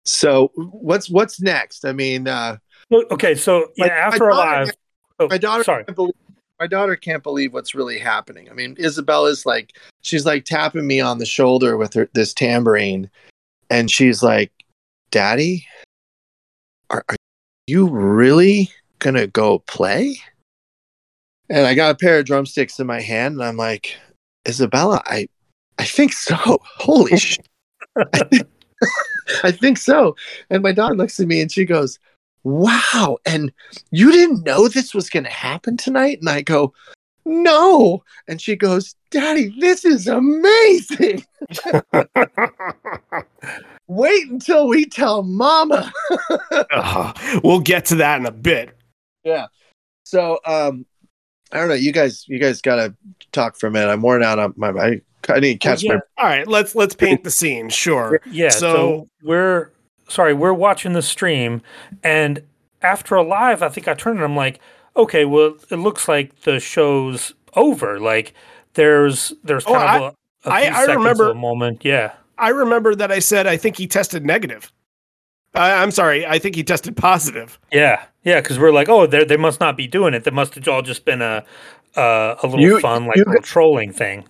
[0.06, 1.84] so what's what's next?
[1.84, 2.56] I mean, uh
[2.92, 4.70] Okay, so yeah, My- my after daughter- alive.
[5.18, 5.84] Oh, my daughter sorry.
[5.84, 6.14] can't believe,
[6.60, 8.48] my daughter can't believe what's really happening.
[8.50, 13.10] I mean, Isabella's like she's like tapping me on the shoulder with her this tambourine
[13.70, 14.52] and she's like,
[15.10, 15.66] "Daddy,
[16.90, 17.16] are, are
[17.66, 20.16] you really to go play?"
[21.48, 23.96] And I got a pair of drumsticks in my hand and I'm like,
[24.46, 25.28] "Isabella, I
[25.78, 26.36] I think so.
[26.62, 27.46] Holy shit."
[29.42, 30.16] I think, so.
[30.50, 31.98] And my daughter looks at me and she goes,
[32.46, 33.52] wow and
[33.90, 36.20] you didn't know this was going to happen tonight?
[36.20, 36.72] And i go
[37.24, 38.04] no.
[38.28, 41.24] And she goes daddy this is amazing.
[43.88, 45.92] Wait until we tell mama.
[46.70, 47.12] Uh,
[47.42, 48.76] we'll get to that in a bit.
[49.24, 49.46] yeah.
[50.04, 50.86] So um
[51.50, 51.74] i don't know.
[51.74, 52.94] You guys you guys gotta
[53.32, 53.90] talk for a minute.
[53.90, 55.00] I'm worn out on my i,
[55.30, 55.94] I need to catch yeah.
[55.94, 57.68] my All right, let's let's paint the scene.
[57.68, 58.20] Sure.
[58.30, 59.70] Yeah, so, So- we're
[60.08, 61.62] sorry, we're watching the stream,
[62.02, 62.42] and
[62.82, 64.60] after alive, I think I turned and I'm like,
[64.96, 67.98] okay, well, it looks like the show's over.
[68.00, 68.34] Like
[68.74, 70.14] there's there's Oh, kind of
[70.44, 71.84] a, a I- few I seconds remember- a moment.
[71.84, 74.70] Yeah, I remember that I said I think he tested negative.
[75.54, 77.58] I, I'm sorry, I think he tested positive.
[77.72, 80.24] yeah, yeah, because we're like, oh, they they must not be doing it.
[80.24, 81.44] That must have all just been a
[81.96, 84.24] uh, a little You- fun, like you- little trolling thing.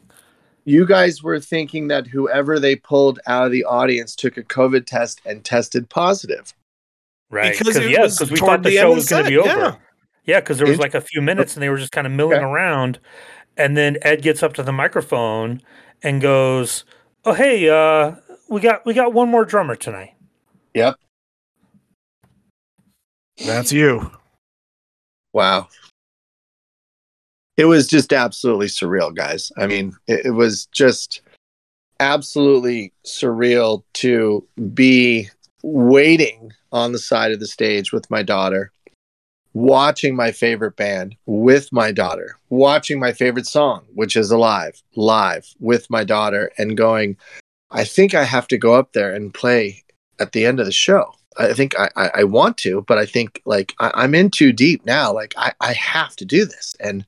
[0.66, 4.84] You guys were thinking that whoever they pulled out of the audience took a covid
[4.84, 6.52] test and tested positive
[7.30, 7.52] Right.
[7.52, 9.48] Because Because it because we thought the, the show was the going to be over.
[9.60, 9.76] yeah.
[10.24, 12.38] Yeah, because there was like a few minutes and they were just kind of milling
[12.38, 12.44] Okay.
[12.44, 12.98] around.
[13.56, 15.62] And then Ed gets up to the microphone
[16.02, 16.84] and goes,
[17.24, 18.16] Oh hey, uh,
[18.48, 20.14] we got we got one more drummer tonight.
[20.74, 20.96] yep
[23.38, 24.10] That's you.
[25.32, 25.68] wow
[27.56, 29.50] it was just absolutely surreal, guys.
[29.56, 31.22] I mean, it, it was just
[32.00, 35.28] absolutely surreal to be
[35.62, 38.70] waiting on the side of the stage with my daughter,
[39.54, 45.46] watching my favorite band with my daughter, watching my favorite song, which is Alive, live
[45.58, 47.16] with my daughter, and going,
[47.70, 49.82] I think I have to go up there and play
[50.20, 51.12] at the end of the show.
[51.38, 54.52] I think I, I, I want to, but I think like I, am in too
[54.52, 55.12] deep now.
[55.12, 56.74] Like I, I have to do this.
[56.80, 57.04] And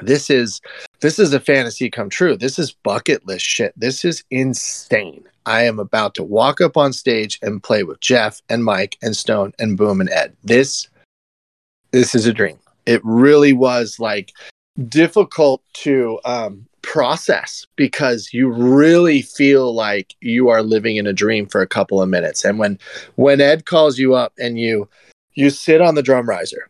[0.00, 0.60] this is
[1.00, 2.36] this is a fantasy come true.
[2.36, 3.72] This is bucket list shit.
[3.76, 5.24] This is insane.
[5.46, 9.16] I am about to walk up on stage and play with Jeff and Mike and
[9.16, 10.36] Stone and Boom and Ed.
[10.44, 10.88] This
[11.90, 12.58] this is a dream.
[12.86, 14.32] It really was like
[14.88, 21.46] difficult to um, process because you really feel like you are living in a dream
[21.46, 22.44] for a couple of minutes.
[22.44, 22.78] And when
[23.16, 24.88] when Ed calls you up and you
[25.34, 26.68] you sit on the drum riser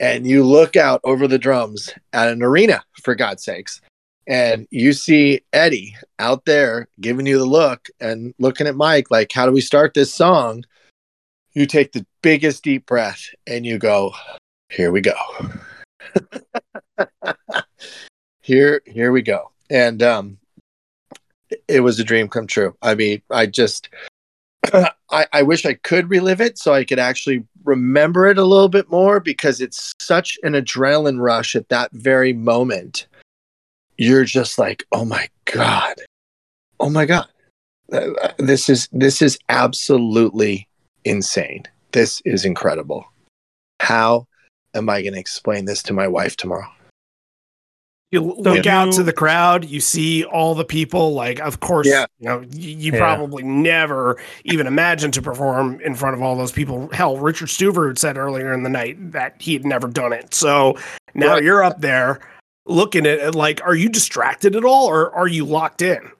[0.00, 3.80] and you look out over the drums at an arena, for God's sakes,
[4.26, 9.32] and you see Eddie out there giving you the look and looking at Mike like,
[9.32, 10.64] how do we start this song?
[11.54, 14.14] You take the biggest deep breath and you go,
[14.70, 15.14] here we go.
[18.40, 19.50] here, here we go.
[19.68, 20.38] And um,
[21.68, 22.76] it was a dream come true.
[22.80, 23.88] I mean, I just,
[25.10, 28.68] I, I wish I could relive it so I could actually remember it a little
[28.68, 33.06] bit more because it's such an adrenaline rush at that very moment.
[33.98, 35.96] You're just like, oh my god,
[36.80, 37.28] oh my god,
[37.92, 40.66] uh, this is this is absolutely
[41.04, 41.64] insane.
[41.92, 43.04] This is incredible.
[43.80, 44.26] How
[44.74, 46.68] am I going to explain this to my wife tomorrow?
[48.12, 48.82] You look yeah.
[48.82, 51.14] out to the crowd, you see all the people.
[51.14, 52.04] Like, of course, yeah.
[52.20, 52.98] you know, you, you yeah.
[52.98, 56.90] probably never even imagined to perform in front of all those people.
[56.92, 60.34] Hell, Richard Stuverud said earlier in the night that he had never done it.
[60.34, 60.76] So
[61.14, 61.42] now right.
[61.42, 62.20] you're up there
[62.66, 63.34] looking at it.
[63.34, 66.10] Like, are you distracted at all, or are you locked in?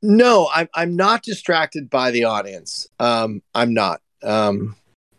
[0.00, 0.68] No, I'm.
[0.74, 2.88] I'm not distracted by the audience.
[3.00, 4.00] Um, I'm not.
[4.22, 4.76] Um,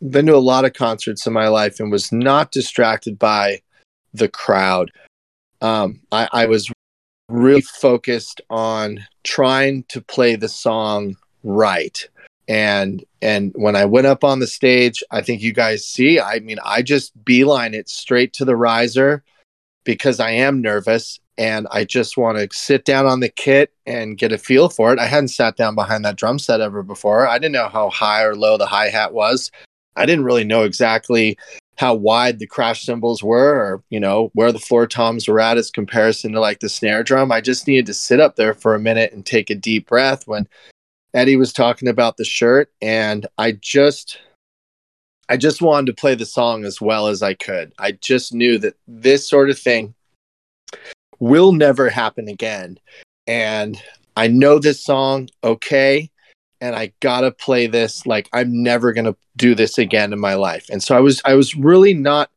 [0.10, 3.62] been to a lot of concerts in my life and was not distracted by
[4.14, 4.92] the crowd
[5.64, 6.72] um, I, I was
[7.30, 12.08] really focused on trying to play the song right.
[12.48, 16.40] And and when i went up on the stage i think you guys see i
[16.40, 19.24] mean i just beeline it straight to the riser
[19.86, 24.18] because i am nervous and i just want to sit down on the kit and
[24.18, 25.00] get a feel for it.
[25.00, 27.28] I hadn't sat down behind that drum set ever before.
[27.28, 29.52] I didn't know how high or low the hi-hat was.
[29.96, 31.38] I didn't really know exactly
[31.76, 35.58] how wide the crash cymbals were or you know where the floor toms were at
[35.58, 37.32] as comparison to like the snare drum.
[37.32, 40.28] I just needed to sit up there for a minute and take a deep breath
[40.28, 40.48] when
[41.14, 44.20] eddie was talking about the shirt and i just
[45.30, 47.72] i just wanted to play the song as well as i could.
[47.78, 49.94] I just knew that this sort of thing
[51.20, 52.80] will never happen again
[53.28, 53.82] and
[54.16, 56.10] i know this song okay
[56.64, 60.66] and I gotta play this like I'm never gonna do this again in my life.
[60.72, 62.32] And so I was I was really not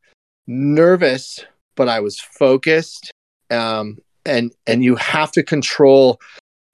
[0.47, 3.09] nervous, but I was focused.
[3.49, 6.19] Um, and and you have to control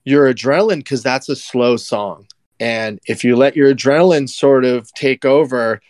[0.04, 2.26] your adrenaline because that's a slow song.
[2.58, 5.80] And if you let your adrenaline sort of take over,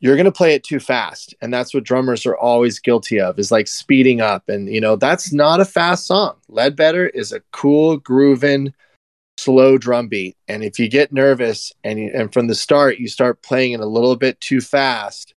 [0.00, 1.34] you're going to play it too fast.
[1.40, 4.48] And that's what drummers are always guilty of is like speeding up.
[4.48, 6.36] And, you know, that's not a fast song.
[6.48, 8.72] Ledbetter is a cool, grooving,
[9.42, 10.36] slow drum beat.
[10.48, 13.80] And if you get nervous and you, and from the start you start playing it
[13.80, 15.34] a little bit too fast,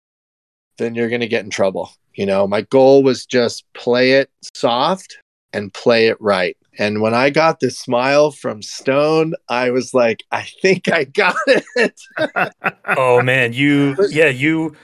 [0.77, 1.91] then you're going to get in trouble.
[2.13, 5.17] You know, my goal was just play it soft
[5.53, 6.57] and play it right.
[6.77, 11.35] And when I got the smile from Stone, I was like, I think I got
[11.47, 12.01] it.
[12.97, 14.75] oh man, you yeah, you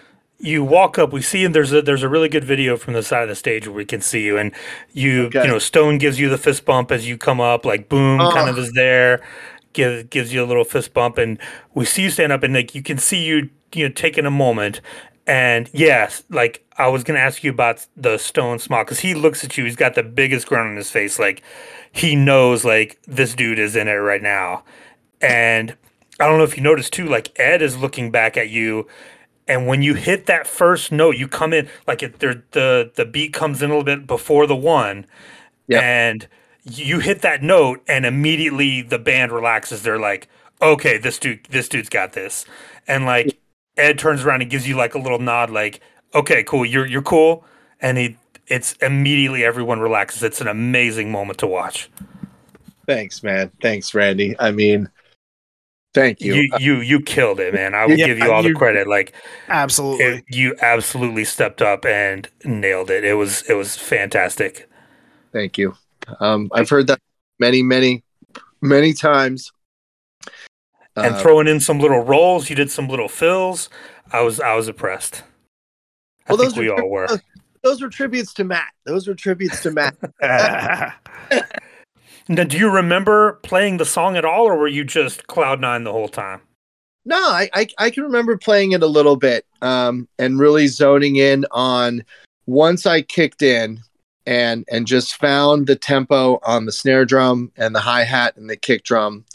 [0.42, 3.04] you walk up, we see, and there's a there's a really good video from the
[3.04, 4.52] side of the stage where we can see you, and
[4.92, 5.44] you okay.
[5.44, 8.32] you know Stone gives you the fist bump as you come up, like boom, oh.
[8.32, 9.22] kind of is there,
[9.74, 11.38] give, gives you a little fist bump, and
[11.74, 14.32] we see you stand up, and like you can see you you know taking a
[14.32, 14.82] moment,
[15.28, 19.44] and yes, like I was gonna ask you about the Stone smile because he looks
[19.44, 21.44] at you, he's got the biggest grin on his face, like
[21.92, 24.64] he knows like this dude is in it right now,
[25.22, 25.76] and
[26.20, 28.88] I don't know if you noticed too, like Ed is looking back at you
[29.52, 33.34] and when you hit that first note, you come in like it, the the beat
[33.34, 35.06] comes in a little bit before the one,
[35.68, 35.84] yep.
[35.84, 36.28] and
[36.64, 39.84] you hit that note, and immediately the band relaxes.
[39.84, 40.30] They're like,
[40.62, 42.46] "Okay, this dude, this dude's got this,"
[42.88, 43.38] and like
[43.76, 45.82] Ed turns around and gives you like a little nod, like,
[46.16, 47.44] "Okay, cool, you're you're cool,"
[47.82, 50.24] and he it's immediately everyone relaxes.
[50.24, 51.90] It's an amazing moment to watch.
[52.88, 53.52] Thanks, man.
[53.62, 54.34] Thanks, Randy.
[54.40, 54.88] I mean,
[55.94, 56.34] Thank you.
[56.36, 57.74] You you you killed it, man.
[57.76, 58.88] I will Yeah, give you all the credit.
[58.88, 59.14] Like
[59.50, 60.06] Absolutely.
[60.06, 63.04] it, you absolutely stepped up and nailed it.
[63.04, 64.70] It was it was fantastic.
[65.34, 65.76] Thank you.
[66.22, 67.00] Um, I've heard that
[67.40, 68.04] many, many,
[68.62, 69.52] many times.
[70.96, 73.70] And Uh, throwing in some little rolls, you did some little fills.
[74.14, 75.24] I was I was impressed.
[76.28, 77.08] I Well, think those we are- all were.
[77.64, 78.70] those were tributes to Matt.
[78.86, 79.96] Those were tributes to Matt.
[82.32, 85.84] Now, do you remember playing the song at all, or were you just cloud nine
[85.84, 86.40] the whole time?
[87.04, 91.18] No, I, I I can remember playing it a little bit, um, and really zoning
[91.18, 92.06] in on
[92.46, 93.82] once I kicked in
[94.26, 98.50] and and just found the tempo on the snare drum and the hi hat and
[98.50, 99.26] the kick drum.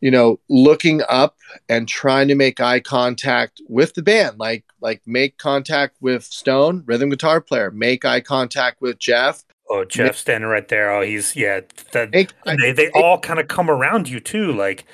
[0.00, 1.36] You know, looking up
[1.68, 6.84] and trying to make eye contact with the band, like like make contact with Stone,
[6.86, 9.42] rhythm guitar player, make eye contact with Jeff.
[9.70, 10.90] Oh, Jeff standing right there.
[10.90, 11.60] Oh, he's yeah.
[11.92, 14.52] That Make, and they they all kind of come around you too.
[14.52, 14.84] Like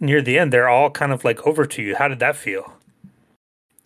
[0.00, 1.96] near the end, they're all kind of like over to you.
[1.96, 2.76] How did that feel?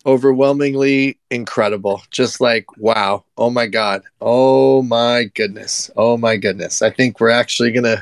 [0.05, 2.01] overwhelmingly incredible.
[2.11, 3.23] Just like, wow.
[3.37, 4.03] Oh my God.
[4.19, 5.91] Oh my goodness.
[5.97, 6.81] Oh my goodness.
[6.81, 8.01] I think we're actually going to,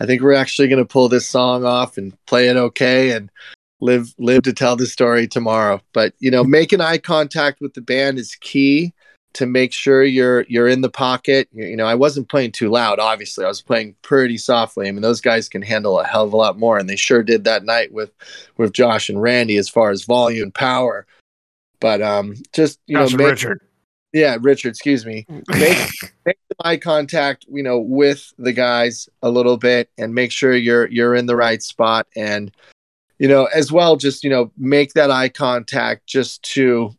[0.00, 3.30] I think we're actually going to pull this song off and play it okay and
[3.80, 5.80] live, live to tell the story tomorrow.
[5.92, 8.92] But, you know, making eye contact with the band is key
[9.36, 11.48] to make sure you're, you're in the pocket.
[11.52, 12.98] You, you know, I wasn't playing too loud.
[12.98, 14.88] Obviously I was playing pretty softly.
[14.88, 16.78] I mean, those guys can handle a hell of a lot more.
[16.78, 18.12] And they sure did that night with,
[18.56, 21.06] with Josh and Randy as far as volume and power
[21.80, 23.60] but um just you Josh know make, Richard.
[24.12, 25.78] yeah richard excuse me make
[26.26, 30.88] make eye contact you know with the guys a little bit and make sure you're
[30.88, 32.52] you're in the right spot and
[33.18, 36.94] you know as well just you know make that eye contact just to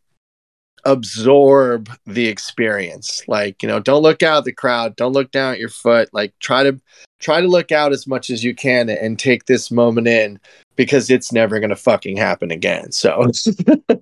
[0.86, 3.22] absorb the experience.
[3.28, 4.96] Like you know don't look out at the crowd.
[4.96, 6.10] Don't look down at your foot.
[6.14, 6.80] Like try to
[7.20, 10.40] try to look out as much as you can and take this moment in
[10.76, 12.92] because it's never going to fucking happen again.
[12.92, 13.32] So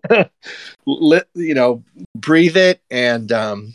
[0.85, 1.83] let you know
[2.15, 3.73] breathe it and um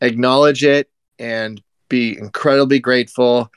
[0.00, 3.50] acknowledge it and be incredibly grateful.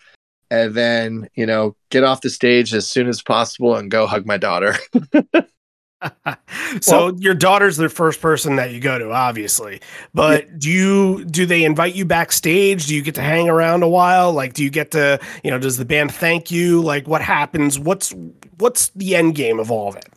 [0.52, 4.26] And then you know get off the stage as soon as possible and go hug
[4.26, 4.76] my daughter
[6.82, 9.82] so Well- your daughter's the first person that you go to, obviously.
[10.14, 12.88] But do you do they invite you backstage?
[12.88, 14.32] Do you get to hang around a while?
[14.32, 15.60] Like, do you get to you know?
[15.60, 16.82] Does the band thank you?
[16.82, 17.80] Like, what happens?
[17.80, 18.14] What's
[18.58, 20.08] what's the end game of all of it?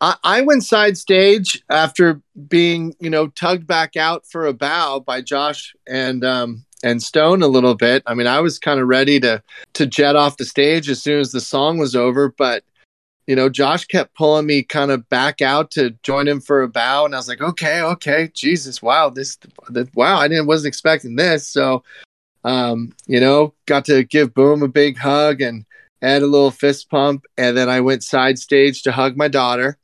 [0.00, 5.00] I, I went side stage after being, you know, tugged back out for a bow
[5.00, 8.02] by Josh and um and Stone a little bit.
[8.06, 9.42] I mean, I was kind of ready to
[9.74, 12.64] to jet off the stage as soon as the song was over, but
[13.26, 16.68] you know, Josh kept pulling me kind of back out to join him for a
[16.68, 19.38] bow, and I was like, okay, okay, Jesus, wow, this,
[19.94, 21.82] wow, I didn't wasn't expecting this, so
[22.44, 25.64] um, you know, got to give Boom a big hug and
[26.02, 29.78] add a little fist pump, and then I went side stage to hug my daughter.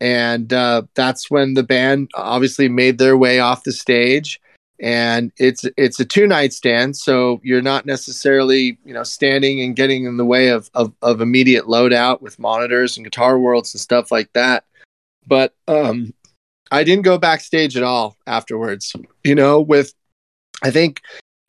[0.00, 4.40] And uh, that's when the band obviously made their way off the stage
[4.80, 9.76] and it's it's a two night stand so you're not necessarily you know standing and
[9.76, 13.80] getting in the way of, of of immediate loadout with monitors and guitar worlds and
[13.80, 14.64] stuff like that.
[15.26, 16.12] But um
[16.72, 19.94] i didn't go backstage at all afterwards you know with
[20.64, 21.00] i think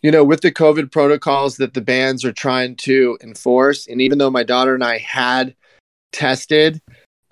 [0.04, 4.20] you know with the covid protocols that the bands are trying to enforce and even
[4.20, 5.56] though my daughter and i had
[6.12, 6.80] tested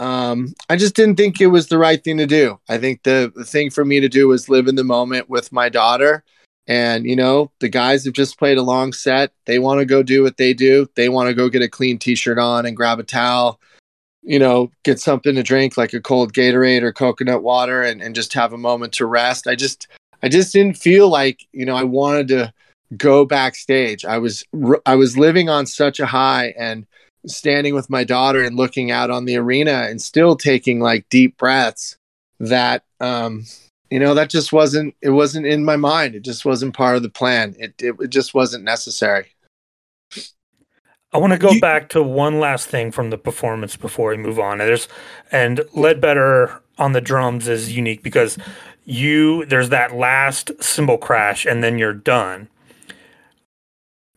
[0.01, 2.59] um, I just didn't think it was the right thing to do.
[2.67, 5.51] I think the, the thing for me to do was live in the moment with
[5.51, 6.23] my daughter.
[6.65, 9.31] And, you know, the guys have just played a long set.
[9.45, 10.87] They want to go do what they do.
[10.95, 13.59] They want to go get a clean t shirt on and grab a towel,
[14.23, 18.15] you know, get something to drink like a cold Gatorade or coconut water and, and
[18.15, 19.45] just have a moment to rest.
[19.45, 19.87] I just,
[20.23, 22.51] I just didn't feel like, you know, I wanted to
[22.97, 24.03] go backstage.
[24.03, 24.43] I was,
[24.87, 26.87] I was living on such a high and,
[27.25, 31.37] standing with my daughter and looking out on the arena and still taking like deep
[31.37, 31.95] breaths
[32.39, 33.45] that um
[33.91, 37.03] you know that just wasn't it wasn't in my mind it just wasn't part of
[37.03, 39.27] the plan it it, it just wasn't necessary
[41.13, 44.17] I want to go You- back to one last thing from the performance before we
[44.17, 44.61] move on.
[44.61, 44.87] And there's
[45.29, 48.37] and Ledbetter on the drums is unique because
[48.85, 52.47] you there's that last cymbal crash and then you're done.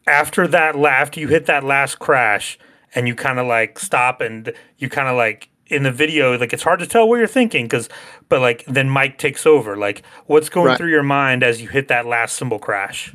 [0.06, 2.58] After that, la- after you hit that last crash
[2.94, 6.52] and you kind of like stop and you kind of like in the video like
[6.52, 7.88] it's hard to tell what you're thinking because
[8.28, 9.76] but like then Mike takes over.
[9.76, 10.78] Like what's going Right.
[10.78, 13.14] through your mind as you hit that last cymbal crash?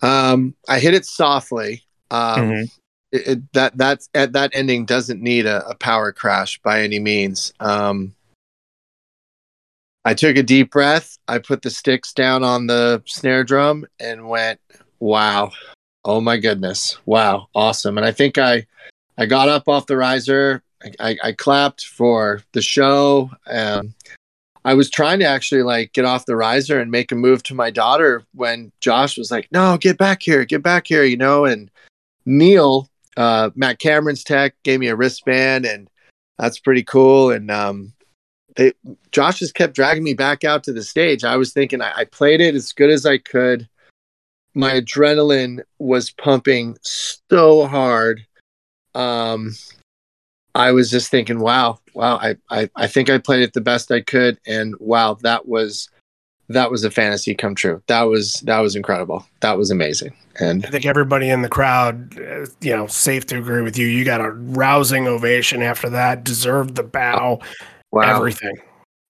[0.00, 2.70] um i hit it softly um Mhm.
[3.10, 7.00] it, it, that that's at that ending doesn't need a, a power crash by any
[7.00, 8.14] means um
[10.04, 14.28] i took a deep breath i put the sticks down on the snare drum and
[14.28, 14.60] went
[15.00, 15.50] wow
[16.04, 16.98] Oh my goodness!
[17.06, 17.98] Wow, awesome!
[17.98, 18.66] And I think I,
[19.16, 20.62] I got up off the riser.
[20.82, 23.30] I, I, I clapped for the show.
[23.46, 23.94] Um,
[24.64, 27.54] I was trying to actually like get off the riser and make a move to
[27.54, 31.44] my daughter when Josh was like, "No, get back here, get back here," you know.
[31.44, 31.70] And
[32.26, 35.88] Neil, uh, Matt Cameron's tech, gave me a wristband, and
[36.38, 37.30] that's pretty cool.
[37.30, 37.92] And um,
[38.56, 38.72] they,
[39.10, 41.24] Josh just kept dragging me back out to the stage.
[41.24, 43.68] I was thinking I, I played it as good as I could.
[44.58, 48.26] My adrenaline was pumping so hard.
[48.96, 49.54] Um,
[50.56, 53.92] I was just thinking, wow, wow, I, I, I think I played it the best
[53.92, 54.36] I could.
[54.48, 55.88] And wow, that was
[56.48, 57.80] that was a fantasy come true.
[57.86, 59.24] That was that was incredible.
[59.42, 60.12] That was amazing.
[60.40, 63.86] And I think everybody in the crowd, uh, you know, safe to agree with you.
[63.86, 66.24] You got a rousing ovation after that.
[66.24, 67.38] Deserved the bow.
[67.92, 68.56] wow, Everything.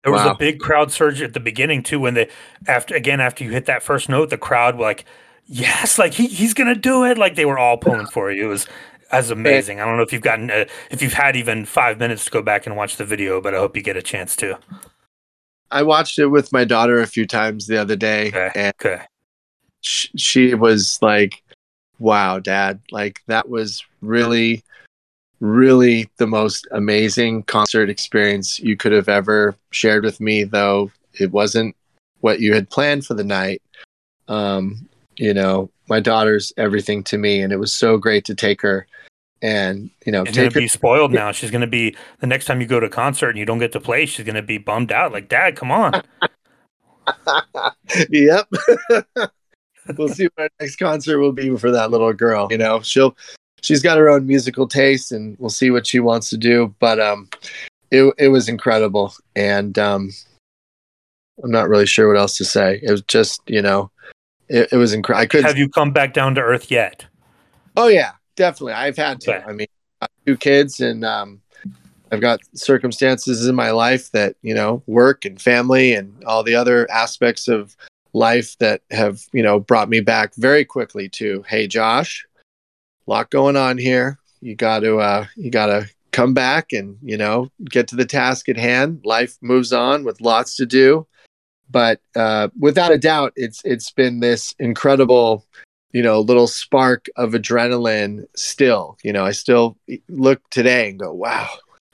[0.04, 0.32] There was Wow.
[0.32, 2.28] a big crowd surge at the beginning too when they
[2.66, 5.06] after again after you hit that first note, the crowd were like,
[5.48, 8.46] "Yes, like he, he's gonna do it!" Like they were all pulling for you.
[8.46, 8.66] It was
[9.10, 9.80] as amazing.
[9.80, 12.42] I don't know if you've gotten uh, if you've had even five minutes to go
[12.42, 14.58] back and watch the video, but I hope you get a chance to.
[15.70, 18.50] I watched it with my daughter a few times the other day, Okay.
[18.54, 19.02] and Okay,
[19.82, 21.42] sh- she was like,
[21.98, 22.80] "Wow, Dad!
[22.90, 24.62] Like that was really,
[25.40, 30.44] really the most amazing concert experience you could have ever shared with me.
[30.44, 31.76] Though it wasn't
[32.20, 33.62] what you had planned for the night.
[34.26, 34.87] Um,
[35.18, 38.86] you know, my daughter's everything to me, and it was so great to take her
[39.42, 40.60] and you know she's gonna her.
[40.60, 41.32] be spoiled now.
[41.32, 43.72] She's gonna be the next time you go to a concert and you don't get
[43.72, 44.06] to play.
[44.06, 45.12] She's gonna be bummed out.
[45.12, 46.02] Like, Dad, come on.
[48.10, 48.48] yep.
[49.96, 52.48] we'll see what our next concert will be for that little girl.
[52.50, 53.16] You know, she'll
[53.62, 56.74] she's got her own musical taste, and we'll see what she wants to do.
[56.80, 57.28] But um,
[57.90, 60.10] it it was incredible, and um,
[61.42, 62.80] I'm not really sure what else to say.
[62.82, 63.90] It was just you know,
[64.48, 65.22] it, it was incredible.
[65.22, 65.46] I couldn't.
[65.46, 67.06] Have you come back down to earth yet?
[67.76, 68.72] Oh yeah, definitely.
[68.72, 69.36] I've had to.
[69.36, 69.44] Okay.
[69.46, 69.66] I mean,
[70.00, 71.40] I two kids, and um,
[72.10, 76.54] I've got circumstances in my life that you know, work and family, and all the
[76.54, 77.76] other aspects of
[78.14, 82.26] life that have you know brought me back very quickly to, hey, Josh,
[83.06, 84.18] lot going on here.
[84.40, 88.06] You got to, uh, you got to come back and you know get to the
[88.06, 89.00] task at hand.
[89.04, 91.06] Life moves on with lots to do,
[91.70, 95.44] but uh, without a doubt, it's it's been this incredible
[95.92, 98.98] you know, little spark of adrenaline still.
[99.02, 99.76] You know, I still
[100.08, 101.48] look today and go, wow,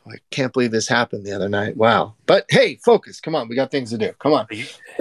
[0.07, 1.77] I can't believe this happened the other night.
[1.77, 2.14] Wow.
[2.27, 3.20] But hey, focus.
[3.20, 3.49] Come on.
[3.49, 4.12] We got things to do.
[4.18, 4.47] Come on.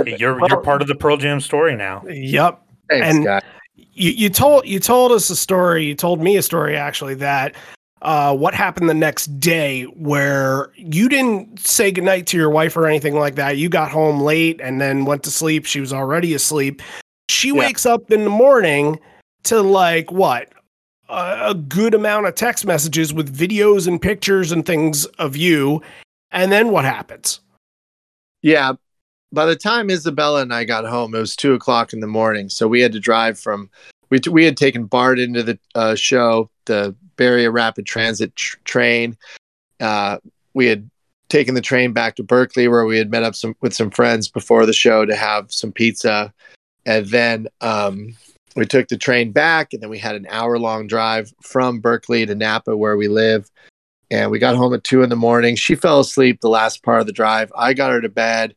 [0.06, 2.04] You're you're part of the Pearl Jam story now.
[2.08, 2.62] Yep.
[2.90, 3.42] Thanks, And- guys.
[3.76, 5.86] you, you told you told us a story.
[5.86, 7.56] You told me a story actually that
[8.04, 12.86] uh, what happened the next day where you didn't say goodnight to your wife or
[12.86, 13.58] anything like that.
[13.58, 15.66] You got home late and then went to sleep.
[15.66, 16.82] She was already asleep.
[17.30, 17.60] She Yeah.
[17.60, 19.00] wakes up in the morning
[19.44, 20.52] to like what
[21.08, 25.82] a, a good amount of text messages with videos and pictures and things of you.
[26.32, 27.40] And then what happens?
[28.42, 28.74] Yeah.
[29.32, 32.50] By the time Isabella and I got home, it was two o'clock in the morning.
[32.50, 33.70] So we had to drive from,
[34.10, 38.58] we, we had taken BART into the uh, show, the Bay Area Rapid Transit tr-
[38.64, 39.18] train.
[39.80, 40.18] Uh,
[40.54, 40.90] we had
[41.30, 44.28] taken the train back to Berkeley where we had met up some, with some friends
[44.28, 46.34] before the show to have some pizza.
[46.86, 48.16] And then um,
[48.56, 52.26] we took the train back and then we had an hour long drive from Berkeley
[52.26, 53.50] to Napa where we live.
[54.12, 55.56] And we got home at two in the morning.
[55.56, 57.52] She fell asleep the last part of the drive.
[57.58, 58.56] I got her to bed.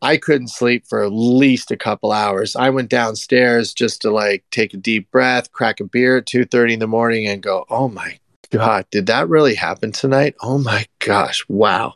[0.00, 2.54] I couldn't sleep for at least a couple hours.
[2.54, 6.74] I went downstairs just to like take a deep breath, crack a beer at 2:30
[6.74, 8.18] in the morning and go, "Oh my
[8.50, 10.36] god, did that really happen tonight?
[10.40, 11.94] Oh my gosh, wow."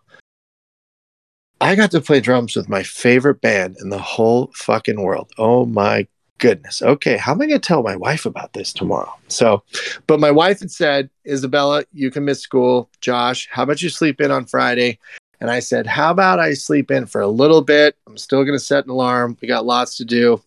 [1.61, 5.31] I got to play drums with my favorite band in the whole fucking world.
[5.39, 6.83] Oh my goodness.
[6.83, 9.15] Okay, how am I going to tell my wife about this tomorrow?
[9.29, 9.63] So,
[10.09, 12.91] but my wife had said, Isabella, you can miss school.
[13.01, 14.99] Josh, how about you sleep in on Friday?
[15.43, 17.97] And I said, How about I sleep in for a little bit?
[18.07, 19.37] I'm still going to set an alarm.
[19.43, 20.41] We got lots to do.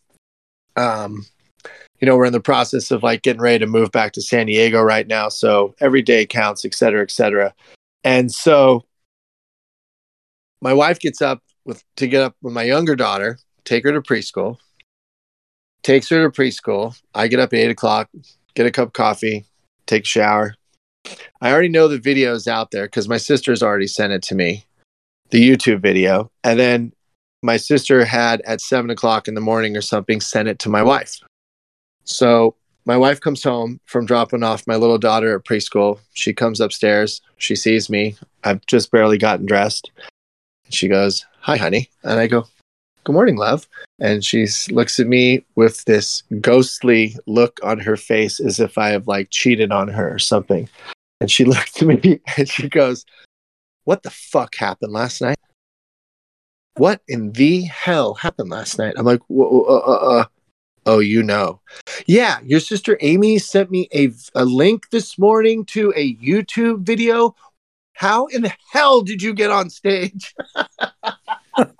[0.78, 1.26] Um,
[2.00, 4.46] you know, we're in the process of like getting ready to move back to San
[4.46, 5.28] Diego right now.
[5.28, 7.54] So every day counts, et cetera, et cetera.
[8.06, 8.86] And so
[10.62, 14.02] my wife gets up with to get up with my younger daughter, take her to
[14.02, 14.60] preschool,
[15.84, 16.98] takes her to preschool.
[17.14, 18.10] I get up at eight o'clock,
[18.54, 19.46] get a cup of coffee,
[19.88, 20.56] take a shower.
[21.42, 24.36] I already know the video is out there because my sister's already sent it to
[24.36, 24.64] me,
[25.30, 26.32] the YouTube video.
[26.44, 26.94] And then
[27.42, 30.84] my sister had at seven o'clock in the morning or something sent it to my
[30.84, 31.20] wife.
[32.04, 32.56] So
[32.86, 36.00] my wife comes home from dropping off my little daughter at preschool.
[36.14, 37.22] She comes upstairs.
[37.38, 38.16] She sees me.
[38.44, 39.92] I've just barely gotten dressed.
[40.70, 41.90] She goes, Hi, honey.
[42.04, 42.46] And I go,
[43.06, 43.68] good morning, love.
[44.00, 48.90] And she looks at me with this ghostly look on her face as if I
[48.90, 50.68] have like cheated on her or something.
[51.22, 53.06] And she looks at me and she goes,
[53.86, 55.38] What the fuck happened last night?
[56.76, 58.96] What in the hell happened last night?
[58.98, 60.26] I'm like, uh, uh, uh,
[60.88, 61.62] Oh, you know.
[62.06, 67.36] Yeah, your sister Amy sent me a, a link this morning to a YouTube video.
[67.94, 70.36] How in the hell did you get on stage?
[71.58, 71.74] and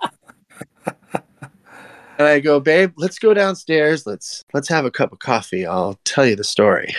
[2.18, 4.06] I go, babe, let's go downstairs.
[4.06, 5.64] Let's let's have a cup of coffee.
[5.66, 6.92] I'll tell you the story.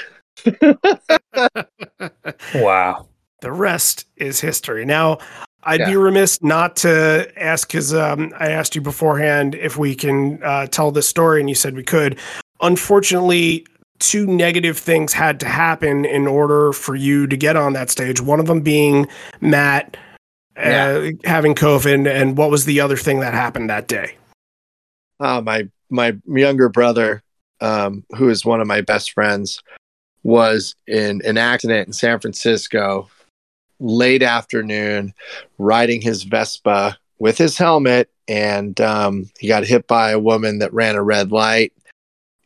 [2.56, 3.08] wow.
[3.42, 4.86] The rest is history.
[4.86, 5.20] Now,
[5.64, 5.90] I'd yeah.
[5.90, 10.68] be remiss not to ask because um, I asked you beforehand if we can uh,
[10.68, 12.18] tell this story, and you said we could.
[12.62, 13.66] Unfortunately,
[14.00, 18.22] two negative things had to happen in order for you to get on that stage.
[18.22, 19.08] One of them being
[19.42, 19.98] Matt
[20.58, 21.12] uh, yeah.
[21.26, 24.16] having COVID, and what was the other thing that happened that day?
[25.20, 27.24] Uh, my my younger brother,
[27.62, 29.62] um, who is one of my best friends,
[30.24, 33.10] was in an accident in San Francisco
[33.80, 35.14] late afternoon
[35.58, 40.74] riding his Vespa with his helmet and um, he got hit by a woman that
[40.74, 41.74] ran a red light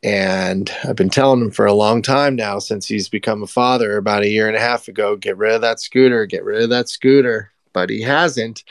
[0.03, 3.97] and I've been telling him for a long time now since he's become a father
[3.97, 6.69] about a year and a half ago get rid of that scooter, get rid of
[6.69, 7.51] that scooter.
[7.73, 8.63] But he hasn't.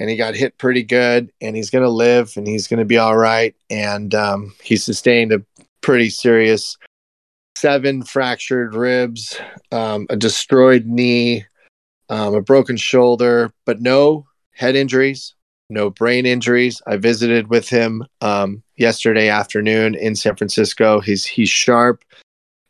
[0.00, 2.84] And he got hit pretty good and he's going to live and he's going to
[2.84, 3.56] be all right.
[3.68, 5.42] And um, he sustained a
[5.80, 6.76] pretty serious
[7.56, 9.36] seven fractured ribs,
[9.72, 11.44] um, a destroyed knee,
[12.08, 15.34] um, a broken shoulder, but no head injuries,
[15.70, 16.80] no brain injuries.
[16.86, 21.00] I visited with him um, yesterday afternoon in San Francisco.
[21.00, 22.04] He's he's sharp.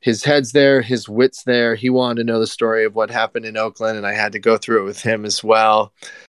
[0.01, 1.75] His head's there, his wit's there.
[1.75, 4.39] He wanted to know the story of what happened in Oakland, and I had to
[4.39, 5.93] go through it with him as well.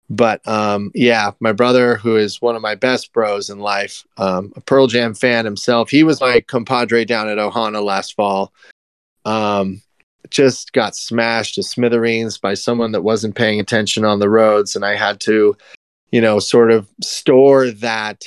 [0.09, 4.51] But um, yeah, my brother, who is one of my best bros in life, um,
[4.55, 8.51] a Pearl Jam fan himself, he was my compadre down at Ohana last fall.
[9.23, 9.81] Um,
[10.29, 14.85] just got smashed to smithereens by someone that wasn't paying attention on the roads, and
[14.85, 15.55] I had to
[16.11, 18.23] you know, sort of store that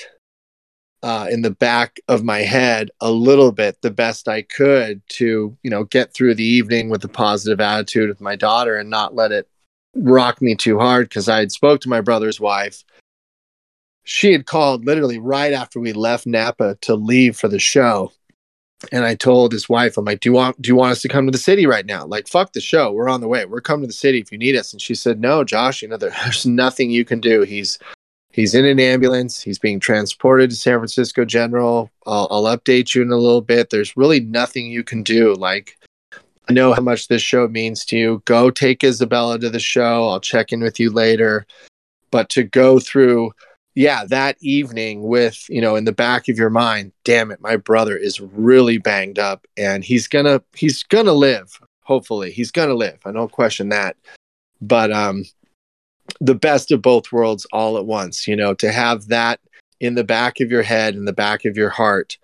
[1.02, 5.56] uh, in the back of my head a little bit the best I could to,
[5.62, 9.14] you know, get through the evening with a positive attitude with my daughter and not
[9.14, 9.46] let it
[9.94, 12.82] rock me too hard because I had spoke to my brother's wife.
[14.04, 18.12] She had called literally right after we left Napa to leave for the show
[18.92, 21.08] and I told his wife, I'm like, do you want do you want us to
[21.08, 22.06] come to the city right now?
[22.06, 22.92] Like, fuck the show.
[22.92, 23.44] We're on the way.
[23.44, 24.72] We're coming to the city if you need us.
[24.72, 27.42] And she said, No, Josh, you know, there's nothing you can do.
[27.42, 27.78] He's
[28.32, 29.42] he's in an ambulance.
[29.42, 31.90] He's being transported to San Francisco General.
[32.06, 33.70] I'll, I'll update you in a little bit.
[33.70, 35.34] There's really nothing you can do.
[35.34, 35.78] Like,
[36.48, 38.22] I know how much this show means to you.
[38.26, 40.08] Go take Isabella to the show.
[40.08, 41.46] I'll check in with you later.
[42.10, 43.32] But to go through
[43.74, 47.56] yeah, that evening with, you know, in the back of your mind, damn it, my
[47.56, 51.60] brother is really banged up and he's gonna he's gonna live.
[51.82, 52.30] Hopefully.
[52.30, 52.98] He's gonna live.
[53.04, 53.96] I don't question that.
[54.60, 55.24] But um
[56.20, 59.40] the best of both worlds all at once, you know, to have that
[59.80, 62.16] in the back of your head, in the back of your heart,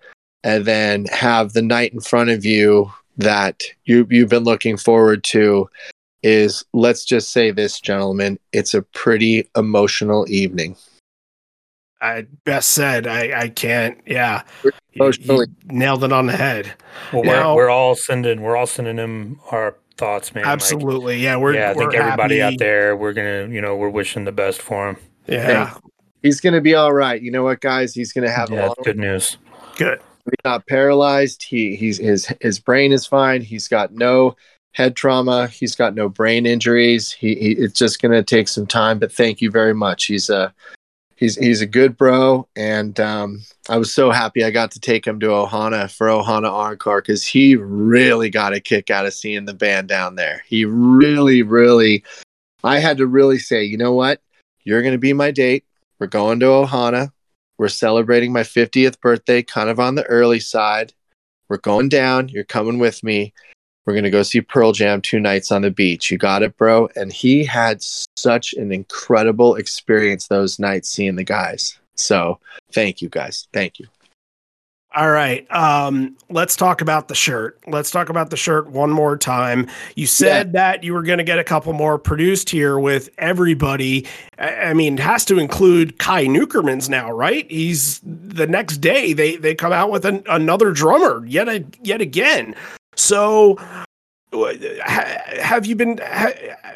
[0.43, 5.23] and then have the night in front of you that you you've been looking forward
[5.23, 5.69] to
[6.23, 10.75] is let's just say this gentlemen it's a pretty emotional evening
[12.01, 13.07] I best said.
[13.07, 13.99] I I can't.
[14.05, 14.43] Yeah,
[14.93, 16.73] you, you nailed it on the head.
[17.13, 20.43] Well, now, we're, we're all sending we're all sending him our thoughts, man.
[20.45, 21.15] Absolutely.
[21.15, 21.53] Like, yeah, we're.
[21.53, 22.55] Yeah, I think everybody happy.
[22.55, 24.97] out there, we're gonna, you know, we're wishing the best for him.
[25.27, 25.75] Yeah,
[26.23, 27.21] he's gonna be all right.
[27.21, 27.93] You know what, guys?
[27.93, 29.37] He's gonna have yeah, good news.
[29.77, 30.01] Good.
[30.25, 31.43] He's not paralyzed.
[31.43, 33.41] He he's his his brain is fine.
[33.41, 34.35] He's got no
[34.73, 35.47] head trauma.
[35.47, 37.11] He's got no brain injuries.
[37.11, 40.05] He, he it's just gonna take some time, but thank you very much.
[40.05, 40.53] He's a
[41.21, 45.07] he's he's a good bro, and um, I was so happy I got to take
[45.07, 49.45] him to Ohana for Ohana Encore because he really got a kick out of seeing
[49.45, 50.43] the band down there.
[50.45, 52.03] He really, really,
[52.65, 54.19] I had to really say, you know what,
[54.65, 55.63] you're going to be my date.
[55.99, 57.11] We're going to Ohana.
[57.57, 60.93] We're celebrating my 50th birthday, kind of on the early side.
[61.47, 62.29] We're going down.
[62.29, 63.33] You're coming with me.
[63.85, 66.11] We're going to go see Pearl Jam two nights on the beach.
[66.11, 66.89] You got it, bro.
[66.95, 71.79] And he had such an incredible experience those nights seeing the guys.
[71.95, 72.39] So
[72.71, 73.47] thank you, guys.
[73.53, 73.87] Thank you.
[74.93, 75.49] All right.
[75.49, 77.57] Um, let's talk about the shirt.
[77.65, 79.67] Let's talk about the shirt one more time.
[79.95, 80.51] You said yeah.
[80.51, 84.05] that you were going to get a couple more produced here with everybody.
[84.37, 87.49] I, mean, it has to include Kai Neukermans now, right?
[87.49, 92.01] He's the next day they they come out with an, another drummer yet a, yet
[92.01, 92.53] again.
[92.95, 93.57] So
[94.15, 95.99] have you been?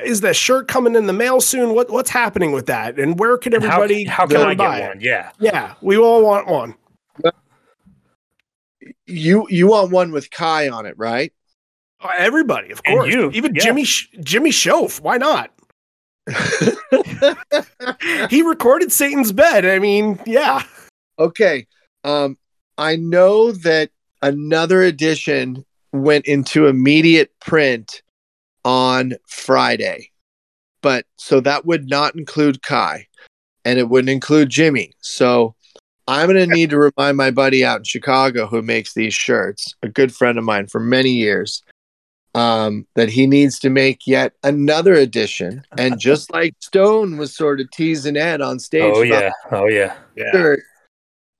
[0.03, 1.73] Is that shirt coming in the mail soon?
[1.73, 2.99] What what's happening with that?
[2.99, 4.03] And where can everybody?
[4.03, 4.99] How, how can I get one?
[4.99, 6.75] Yeah, yeah, we all want one.
[9.07, 11.31] You you want one with Kai on it, right?
[12.01, 13.13] Oh, everybody, of course.
[13.13, 13.63] You, Even yeah.
[13.63, 13.85] Jimmy
[14.21, 14.99] Jimmy Shoaf.
[14.99, 15.51] Why not?
[18.29, 19.65] he recorded Satan's Bed.
[19.65, 20.63] I mean, yeah.
[21.19, 21.67] Okay.
[22.03, 22.37] Um,
[22.77, 23.91] I know that
[24.21, 25.63] another edition
[26.01, 28.01] went into immediate print
[28.63, 30.09] on Friday.
[30.81, 33.07] But so that would not include Kai
[33.63, 34.93] and it wouldn't include Jimmy.
[35.01, 35.55] So
[36.07, 39.73] I'm going to need to remind my buddy out in Chicago who makes these shirts,
[39.81, 41.63] a good friend of mine for many years,
[42.35, 45.63] um, that he needs to make yet another edition.
[45.77, 48.93] And just like Stone was sort of teasing Ed on stage.
[48.95, 49.31] Oh, yeah.
[49.51, 49.95] Oh, yeah.
[50.15, 50.31] Yeah.
[50.31, 50.63] Shirt,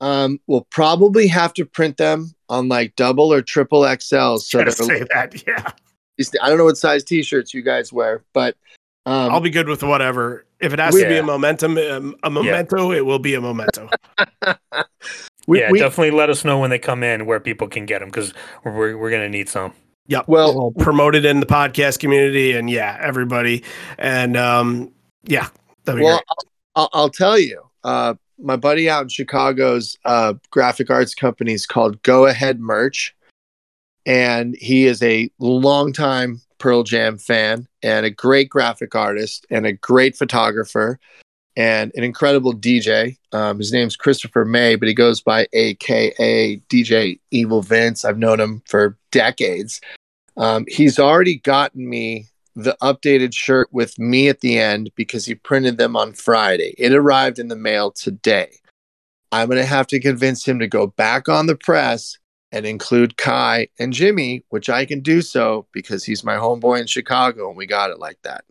[0.00, 4.36] um, we'll probably have to print them on like double or triple XL.
[4.36, 5.70] So to say that, yeah.
[6.42, 8.56] I don't know what size T-shirts you guys wear, but
[9.04, 10.44] um, I'll be good with whatever.
[10.58, 12.98] If it has we, to be a momentum, um, a memento, yeah.
[12.98, 13.90] it will be a memento.
[15.46, 18.00] we, yeah, we, definitely let us know when they come in where people can get
[18.00, 18.34] them because
[18.64, 19.72] we're we're gonna need some.
[20.08, 20.28] Yep.
[20.28, 23.64] Well, we'll promote in the podcast community, and yeah, everybody,
[23.98, 24.92] and um,
[25.24, 25.48] yeah,
[25.86, 26.22] well,
[26.74, 31.66] I'll, I'll, tell you, uh, my buddy out in Chicago's uh, graphic arts company is
[31.66, 33.14] called Go Ahead Merch,
[34.04, 39.72] and he is a longtime Pearl Jam fan and a great graphic artist and a
[39.72, 40.98] great photographer
[41.56, 43.16] and an incredible DJ.
[43.32, 48.04] Um, his name's Christopher May, but he goes by AKA DJ Evil Vince.
[48.04, 49.80] I've known him for decades.
[50.36, 52.26] Um, he's already gotten me
[52.56, 56.74] the updated shirt with me at the end because he printed them on Friday.
[56.78, 58.50] It arrived in the mail today.
[59.30, 62.18] I'm going to have to convince him to go back on the press
[62.52, 66.86] and include Kai and Jimmy, which I can do so because he's my homeboy in
[66.86, 68.44] Chicago and we got it like that.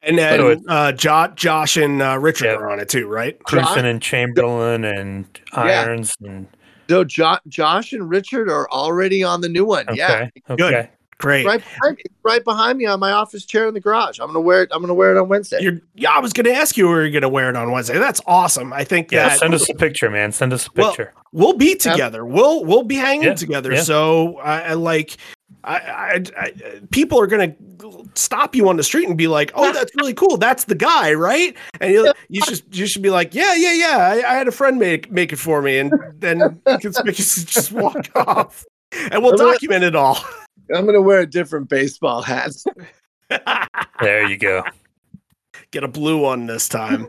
[0.00, 2.54] And then uh, Josh, Josh and uh, Richard yeah.
[2.54, 3.38] are on it too, right?
[3.40, 6.30] Krusen and Chamberlain and Irons yeah.
[6.30, 6.46] and
[6.88, 9.88] so jo- Josh and Richard are already on the new one.
[9.88, 9.98] Okay.
[9.98, 10.56] Yeah, okay.
[10.56, 10.88] good.
[11.18, 11.46] Great.
[11.46, 14.18] Right behind, right behind me on my office chair in the garage.
[14.20, 14.70] I'm gonna wear it.
[14.70, 15.58] I'm gonna wear it on Wednesday.
[15.60, 17.98] You're, yeah, I was gonna ask you where you're gonna wear it on Wednesday.
[17.98, 18.72] That's awesome.
[18.72, 19.10] I think.
[19.10, 20.32] Yeah, that, send us a picture, man.
[20.32, 21.14] Send us a picture.
[21.14, 22.26] Well, we'll be together.
[22.26, 23.72] We'll we'll be hanging yeah, together.
[23.72, 23.82] Yeah.
[23.82, 25.16] So I, I like.
[25.64, 26.52] I, I, I,
[26.90, 27.54] people are gonna
[28.14, 30.36] stop you on the street and be like, "Oh, that's really cool.
[30.36, 33.96] That's the guy, right?" And you, you should you should be like, "Yeah, yeah, yeah.
[33.98, 37.72] I, I had a friend make make it for me," and then you can just
[37.72, 40.18] walk off, and we'll document it all.
[40.74, 42.52] I'm gonna wear a different baseball hat.
[44.00, 44.64] there you go.
[45.70, 47.08] Get a blue one this time.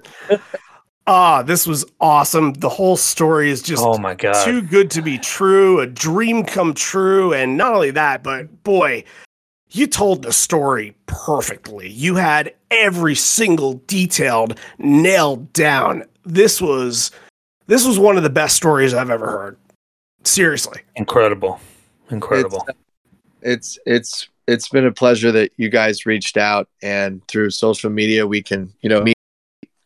[1.10, 2.52] Ah, this was awesome.
[2.54, 5.80] The whole story is just oh my god too good to be true.
[5.80, 9.06] A dream come true, and not only that, but boy,
[9.70, 11.90] you told the story perfectly.
[11.90, 16.04] You had every single detailed nailed down.
[16.26, 17.12] This was
[17.68, 19.58] this was one of the best stories I've ever heard.
[20.24, 21.60] Seriously, incredible,
[22.10, 22.66] incredible.
[22.68, 22.78] It's,
[23.42, 28.26] it's it's it's been a pleasure that you guys reached out and through social media
[28.26, 29.18] we can you know meet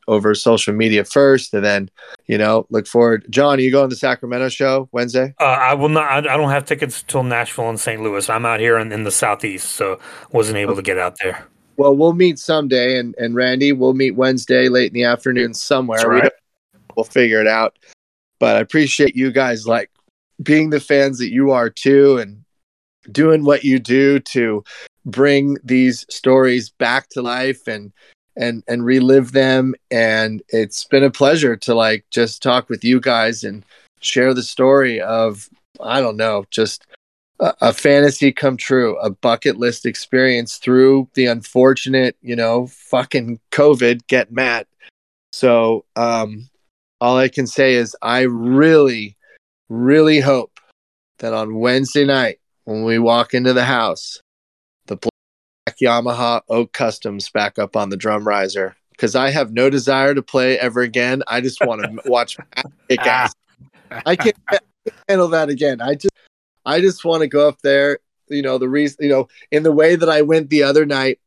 [0.07, 1.89] over social media first and then
[2.27, 3.25] you know look forward.
[3.29, 5.33] John are you going to the sacramento show wednesday?
[5.39, 8.29] Uh, i will not I, I, don't have tickets till nashville and st louis.
[8.29, 9.99] I'm out here in, in the southeast so
[10.31, 11.45] wasn't able to get out there.
[11.77, 16.07] Well we'll meet someday and and randy we'll meet wednesday late in the afternoon somewhere.
[16.07, 16.23] Right.
[16.23, 17.77] we we'll figure it out.
[18.39, 19.91] But i appreciate you guys like
[20.41, 22.40] being the fans that you are too and
[23.11, 24.63] doing what you do to
[25.05, 27.91] bring these stories back to life and
[28.35, 29.75] and and relive them.
[29.89, 33.65] And it's been a pleasure to like just talk with you guys and
[34.01, 35.47] share the story of
[35.79, 36.86] i don't know just
[37.39, 43.39] a, a fantasy come true a bucket list experience through the unfortunate you know fucking
[43.51, 44.67] covid get matt
[45.32, 46.49] so um
[46.99, 49.15] all i can say is i really
[49.69, 50.59] really hope
[51.19, 54.21] that on wednesday night when we walk into the house,
[54.88, 59.70] the black Yamaha Oak Customs back up on the drum riser because I have no
[59.70, 61.24] desire to play ever again.
[61.28, 62.38] I just want to watch
[62.89, 63.33] kick ass.
[64.05, 64.38] I can't
[65.08, 65.82] handle that again.
[65.82, 66.13] I just,
[66.66, 68.00] I just want to go up there.
[68.29, 68.97] You know the reason.
[69.01, 71.20] You know in the way that I went the other night,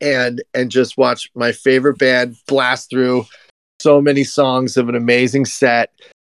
[0.00, 3.26] and and just watch my favorite band blast through
[3.80, 5.92] so many songs of an amazing set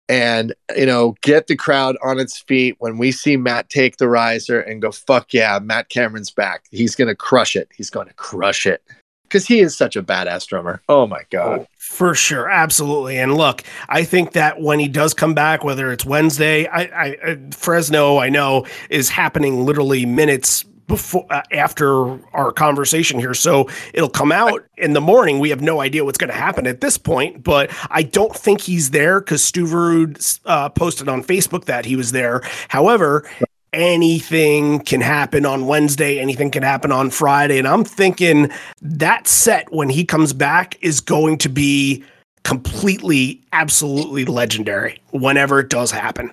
[0.10, 2.76] and you know get the crowd on its feet.
[2.80, 6.96] When we see Matt take the riser and go fuck yeah Matt Cameron's back he's
[6.96, 7.70] going to crush it.
[7.76, 8.84] He's going to crush it.
[9.24, 10.82] Because he is such a badass drummer.
[10.88, 11.60] Oh my god.
[11.60, 12.50] Oh, for sure.
[12.50, 13.18] Absolutely.
[13.18, 17.18] And look I think that when he does come back whether it's Wednesday I, I
[17.18, 23.34] uh, Fresno I know is happening literally minutes before uh, after our conversation here.
[23.34, 25.40] So it'll come out in the morning.
[25.40, 28.62] We have no idea what's going to happen at this point but i don't think
[28.62, 32.42] he's there because Stuverud uh, posted on facebook that he was there.
[32.68, 33.30] However
[33.74, 36.20] anything can happen on wednesday.
[36.20, 37.58] Anything can happen on friday.
[37.58, 38.52] And i'm thinking
[38.82, 42.04] that set when he comes back is going to be
[42.44, 46.32] completely absolutely legendary whenever it does happen.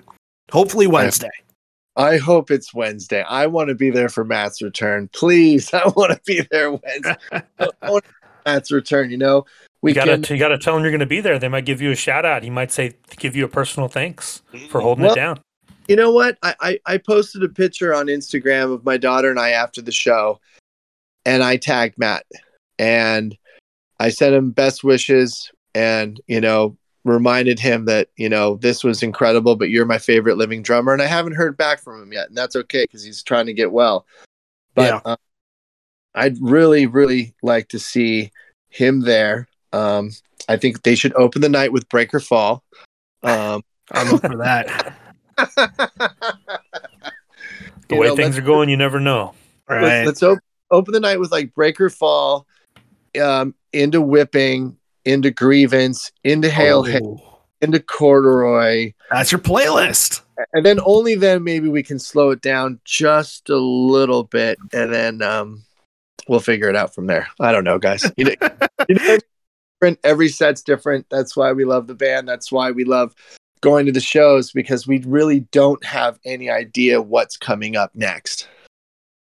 [0.51, 1.29] Hopefully wednesday
[1.95, 3.23] I hope it's Wednesday.
[3.23, 5.09] I want to be there for Matt's return.
[5.13, 7.15] Please, I want to be there Wednesday.
[8.45, 9.09] Matt's return.
[9.09, 9.45] You know,
[9.81, 10.35] we you gotta can.
[10.35, 11.39] you gotta tell him you're gonna be there.
[11.39, 12.43] They might give you a shout out.
[12.43, 15.39] He might say give you a personal thanks for holding Well- it down.
[15.87, 16.39] You know what?
[16.41, 19.91] I, I I posted a picture on Instagram of my daughter and I after the
[19.91, 20.39] show,
[21.25, 22.25] and I tagged Matt,
[22.79, 23.37] and
[23.99, 26.75] I sent him best wishes, and you know
[27.05, 31.01] reminded him that you know this was incredible, but you're my favorite living drummer, and
[31.01, 33.71] I haven't heard back from him yet, and that's okay because he's trying to get
[33.71, 34.05] well.
[34.73, 35.01] But Yeah.
[35.05, 35.15] uh,
[36.13, 38.31] I'd really really like to see
[38.69, 39.47] him there.
[39.71, 40.11] Um,
[40.49, 42.61] I think they should open the night with Breakerfall.
[43.23, 44.67] Um, i'm up for that
[47.87, 49.35] The way know, things are going, you never know.
[49.69, 52.45] right Let's, let's op- open the night with like Breakerfall,
[53.21, 54.75] um, into Whipping,
[55.05, 60.21] into Grievance, into Hail, Hail, Oh, into Corduroy, that's your playlist
[60.53, 64.93] and then only then maybe we can slow it down just a little bit, and
[64.93, 65.63] then um,
[66.27, 67.27] we'll figure it out from there.
[67.39, 68.09] I don't know, guys.
[68.17, 68.35] You know,
[68.89, 69.17] you know,
[69.79, 69.99] different.
[70.03, 71.07] Every set's different.
[71.09, 72.27] That's why we love the band.
[72.27, 73.15] That's why we love
[73.61, 78.47] going to the shows because we really don't have any idea what's coming up next.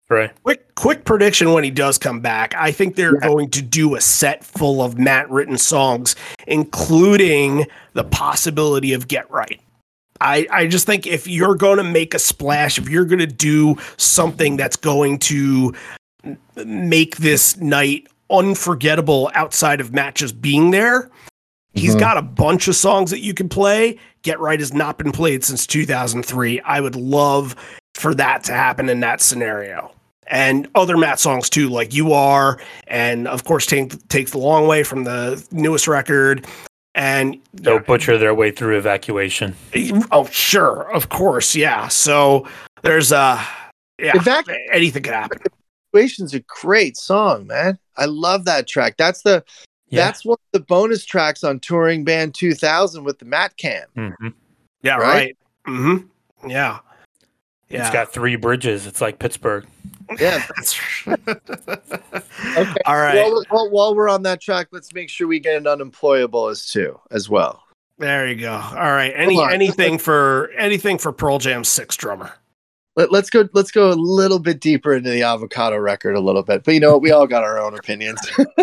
[0.09, 0.31] Right.
[0.43, 2.53] Quick, quick prediction when he does come back.
[2.57, 3.27] I think they're Yeah.
[3.27, 6.15] going to do a set full of Matt written songs,
[6.47, 9.59] including the possibility of Get Right.
[10.21, 13.27] I, I just think if you're going to make a splash, if you're going to
[13.27, 15.75] do something that's going to
[16.65, 21.09] make this night unforgettable outside of Matt just being there,
[21.73, 21.99] he's Mhm.
[21.99, 23.97] got a bunch of songs that you can play.
[24.23, 26.59] Get Right has not been played since 2003.
[26.61, 27.55] I would love
[27.93, 29.91] for that to happen in that scenario.
[30.29, 34.67] And other Matt songs too, like You Are, and of course, Take, Take the Long
[34.67, 36.45] Way from the newest record.
[36.95, 39.55] And They'll butcher their way through evacuation.
[40.11, 41.87] oh, sure, of course, yeah.
[41.89, 42.47] So
[42.81, 43.41] there's uh,
[43.99, 45.39] yeah, Evac- anything could happen.
[45.93, 47.77] Evacuation's a great song, man.
[47.95, 48.95] I love that track.
[48.97, 49.43] That's the
[49.89, 50.05] Yeah.
[50.05, 53.85] that's one of the bonus tracks on Touring Band 2000 with the Matt Cam.
[53.95, 54.33] Mhm.
[54.81, 55.03] Yeah, Right?
[55.03, 55.37] right.
[55.67, 56.49] Mm-hmm.
[56.49, 56.79] Yeah,
[57.69, 57.81] yeah.
[57.85, 58.85] It's got three bridges.
[58.87, 59.65] It's like Pittsburgh.
[60.19, 60.45] Yeah.
[60.55, 62.81] That's Okay.
[62.85, 63.15] all right.
[63.23, 66.65] While, while, while we're on that track, let's make sure we get an unemployable as
[66.65, 67.63] too as well.
[67.99, 68.53] There you go.
[68.53, 69.11] All right.
[69.15, 72.31] Any anything for anything for Pearl Jam six drummer.
[72.95, 73.47] Let, let's go.
[73.53, 76.63] Let's go a little bit deeper into the avocado record a little bit.
[76.63, 77.01] But you know what?
[77.01, 78.19] We all got our own opinions.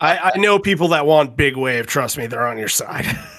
[0.00, 1.86] I, I know people that want big wave.
[1.86, 3.06] Trust me, they're on your side.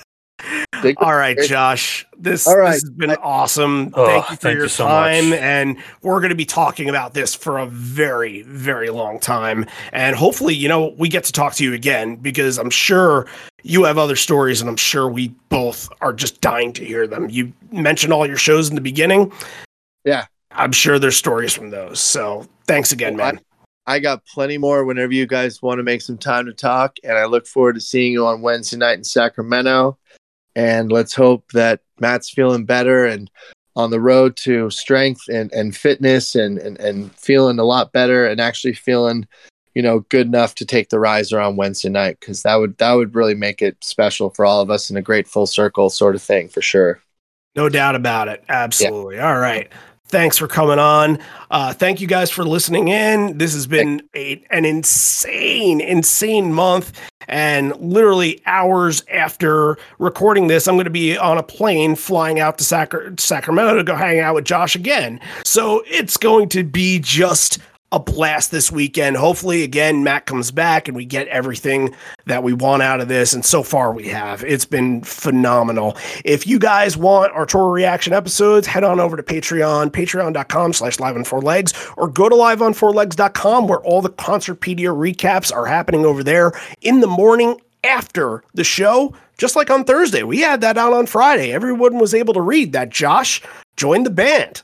[0.82, 2.06] Big All right, Josh.
[2.18, 2.74] This, All right.
[2.74, 3.92] this has been awesome.
[3.94, 5.30] Oh, thank you for thank your you so time.
[5.30, 5.40] much.
[5.40, 9.66] And we're going to be talking about this for a very, very long time.
[9.92, 13.28] And hopefully, you know, we get to talk to you again because I'm sure
[13.64, 17.30] you have other stories and I'm sure we both are just dying to hear them.
[17.30, 19.32] You mentioned all your shows in the beginning.
[20.06, 20.26] Yeah.
[20.52, 22.00] I'm sure there's stories from those.
[22.00, 23.42] So thanks again, Well, man.
[23.86, 26.98] I got plenty more whenever you guys want to make some time to talk.
[27.04, 29.98] And I look forward to seeing you on Wednesday night in Sacramento.
[30.58, 33.30] And let's hope that Matt's feeling better and
[33.76, 38.26] on the road to strength and, and fitness and, and, and feeling a lot better
[38.26, 39.28] and actually feeling,
[39.76, 42.20] you know, good enough to take the riser on Wednesday night.
[42.22, 45.02] Cause that would, that would really make it special for all of us and a
[45.04, 47.00] great full circle sort of thing for sure.
[47.56, 48.44] No doubt about it.
[48.50, 49.20] Absolutely.
[49.20, 49.72] All right.
[50.08, 51.20] Thanks for coming on.
[51.52, 53.38] Uh, thank you guys for listening in.
[53.38, 56.94] This has been a, an insane, insane month.
[57.28, 62.58] And literally hours after recording this, I'm going to be on a plane flying out
[62.60, 65.20] to Sac- Sacramento to go hang out with Josh again.
[65.44, 67.60] So it's going to be just
[67.92, 69.16] a blast this weekend.
[69.16, 71.96] Hopefully, again, Matt comes back and we get everything
[72.26, 73.34] that we want out of this.
[73.34, 74.44] And so far, we have.
[74.44, 75.96] It's been phenomenal.
[76.26, 81.00] If you guys want our tour reaction episodes, head on over to Patreon, patreon.com slash
[81.00, 86.06] live on four legs, or go to liveonfourlegs.com where all the Concertpedia recaps are happening
[86.06, 86.52] over there
[86.82, 89.14] in the morning after the show.
[89.38, 91.54] Just like on Thursday, we had that out on Friday.
[91.54, 93.42] Everyone was able to read that Josh
[93.78, 94.64] joined the band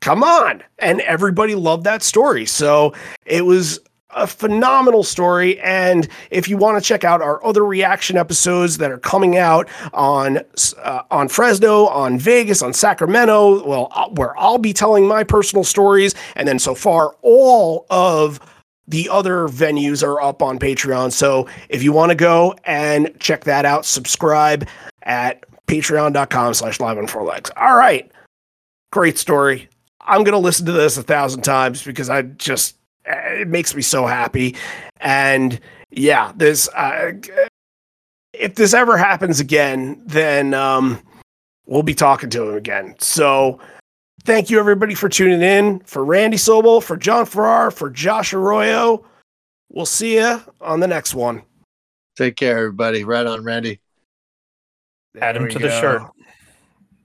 [0.00, 2.92] come on and everybody loved that story so
[3.24, 3.80] it was
[4.16, 5.60] a phenomenal story.
[5.60, 9.68] And if you want to check out our other reaction episodes that are coming out
[9.92, 10.38] on
[10.82, 16.14] uh, on Fresno, on Vegas, on Sacramento, well, where I'll be telling my personal stories,
[16.34, 18.40] and then so far all of
[18.88, 21.12] the other venues are up on Patreon.
[21.12, 24.66] So if you want to go and check that out, subscribe
[25.02, 27.50] at patreon.com slash live on four legs.
[27.56, 28.10] All right.
[28.92, 29.68] Great story.
[30.06, 33.82] I'm going to listen to this a thousand times because I just, it makes me
[33.82, 34.56] so happy.
[35.00, 35.60] And
[35.90, 37.12] yeah, this, uh,
[38.32, 41.00] if this ever happens again, then um,
[41.66, 42.94] we'll be talking to him again.
[42.98, 43.60] So,
[44.26, 45.78] Thank you, everybody, for tuning in.
[45.80, 49.04] For Randy Sobel, for John Farrar, for Josh Arroyo.
[49.70, 51.42] We'll see you on the next one.
[52.16, 53.04] Take care, everybody.
[53.04, 53.78] Right on, Randy.
[55.20, 55.68] Add him to go.
[55.68, 56.02] the shirt.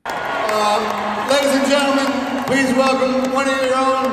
[0.05, 2.10] Uh, ladies and gentlemen,
[2.51, 4.11] please welcome one of your own,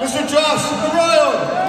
[0.00, 0.26] Mr.
[0.26, 1.66] Josh Arroyo.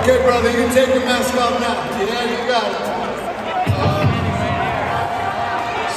[0.00, 2.00] Okay, brother, you can take your mask off now.
[2.00, 3.03] Yeah, you got it.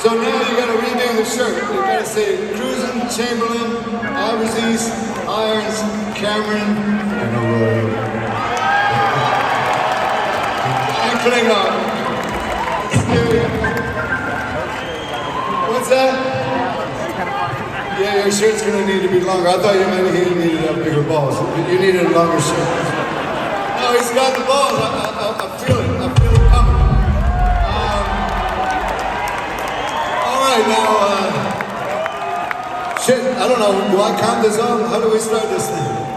[0.08, 1.52] So now you gotta redo the shirt.
[1.68, 3.76] You gotta say Krusen, Chamberlain,
[4.16, 4.88] Abbruzzese,
[5.28, 5.80] Irons,
[6.16, 6.70] Cameron,
[7.20, 7.92] and Arroyo.
[11.04, 11.74] And Klingon.
[15.68, 16.14] What's that?
[18.00, 19.50] Yeah, your shirt's gonna need to be longer.
[19.50, 21.36] I thought you meant he needed a bigger balls.
[21.68, 22.70] You needed a longer shirt
[23.76, 24.72] No, he's got the ball.
[24.72, 24.88] I,
[25.20, 25.87] I, I feel it.
[30.60, 31.32] Right, now, uh,
[33.02, 33.92] shit, I don't know.
[33.92, 34.90] Do I count this off?
[34.90, 36.08] How do we start this thing?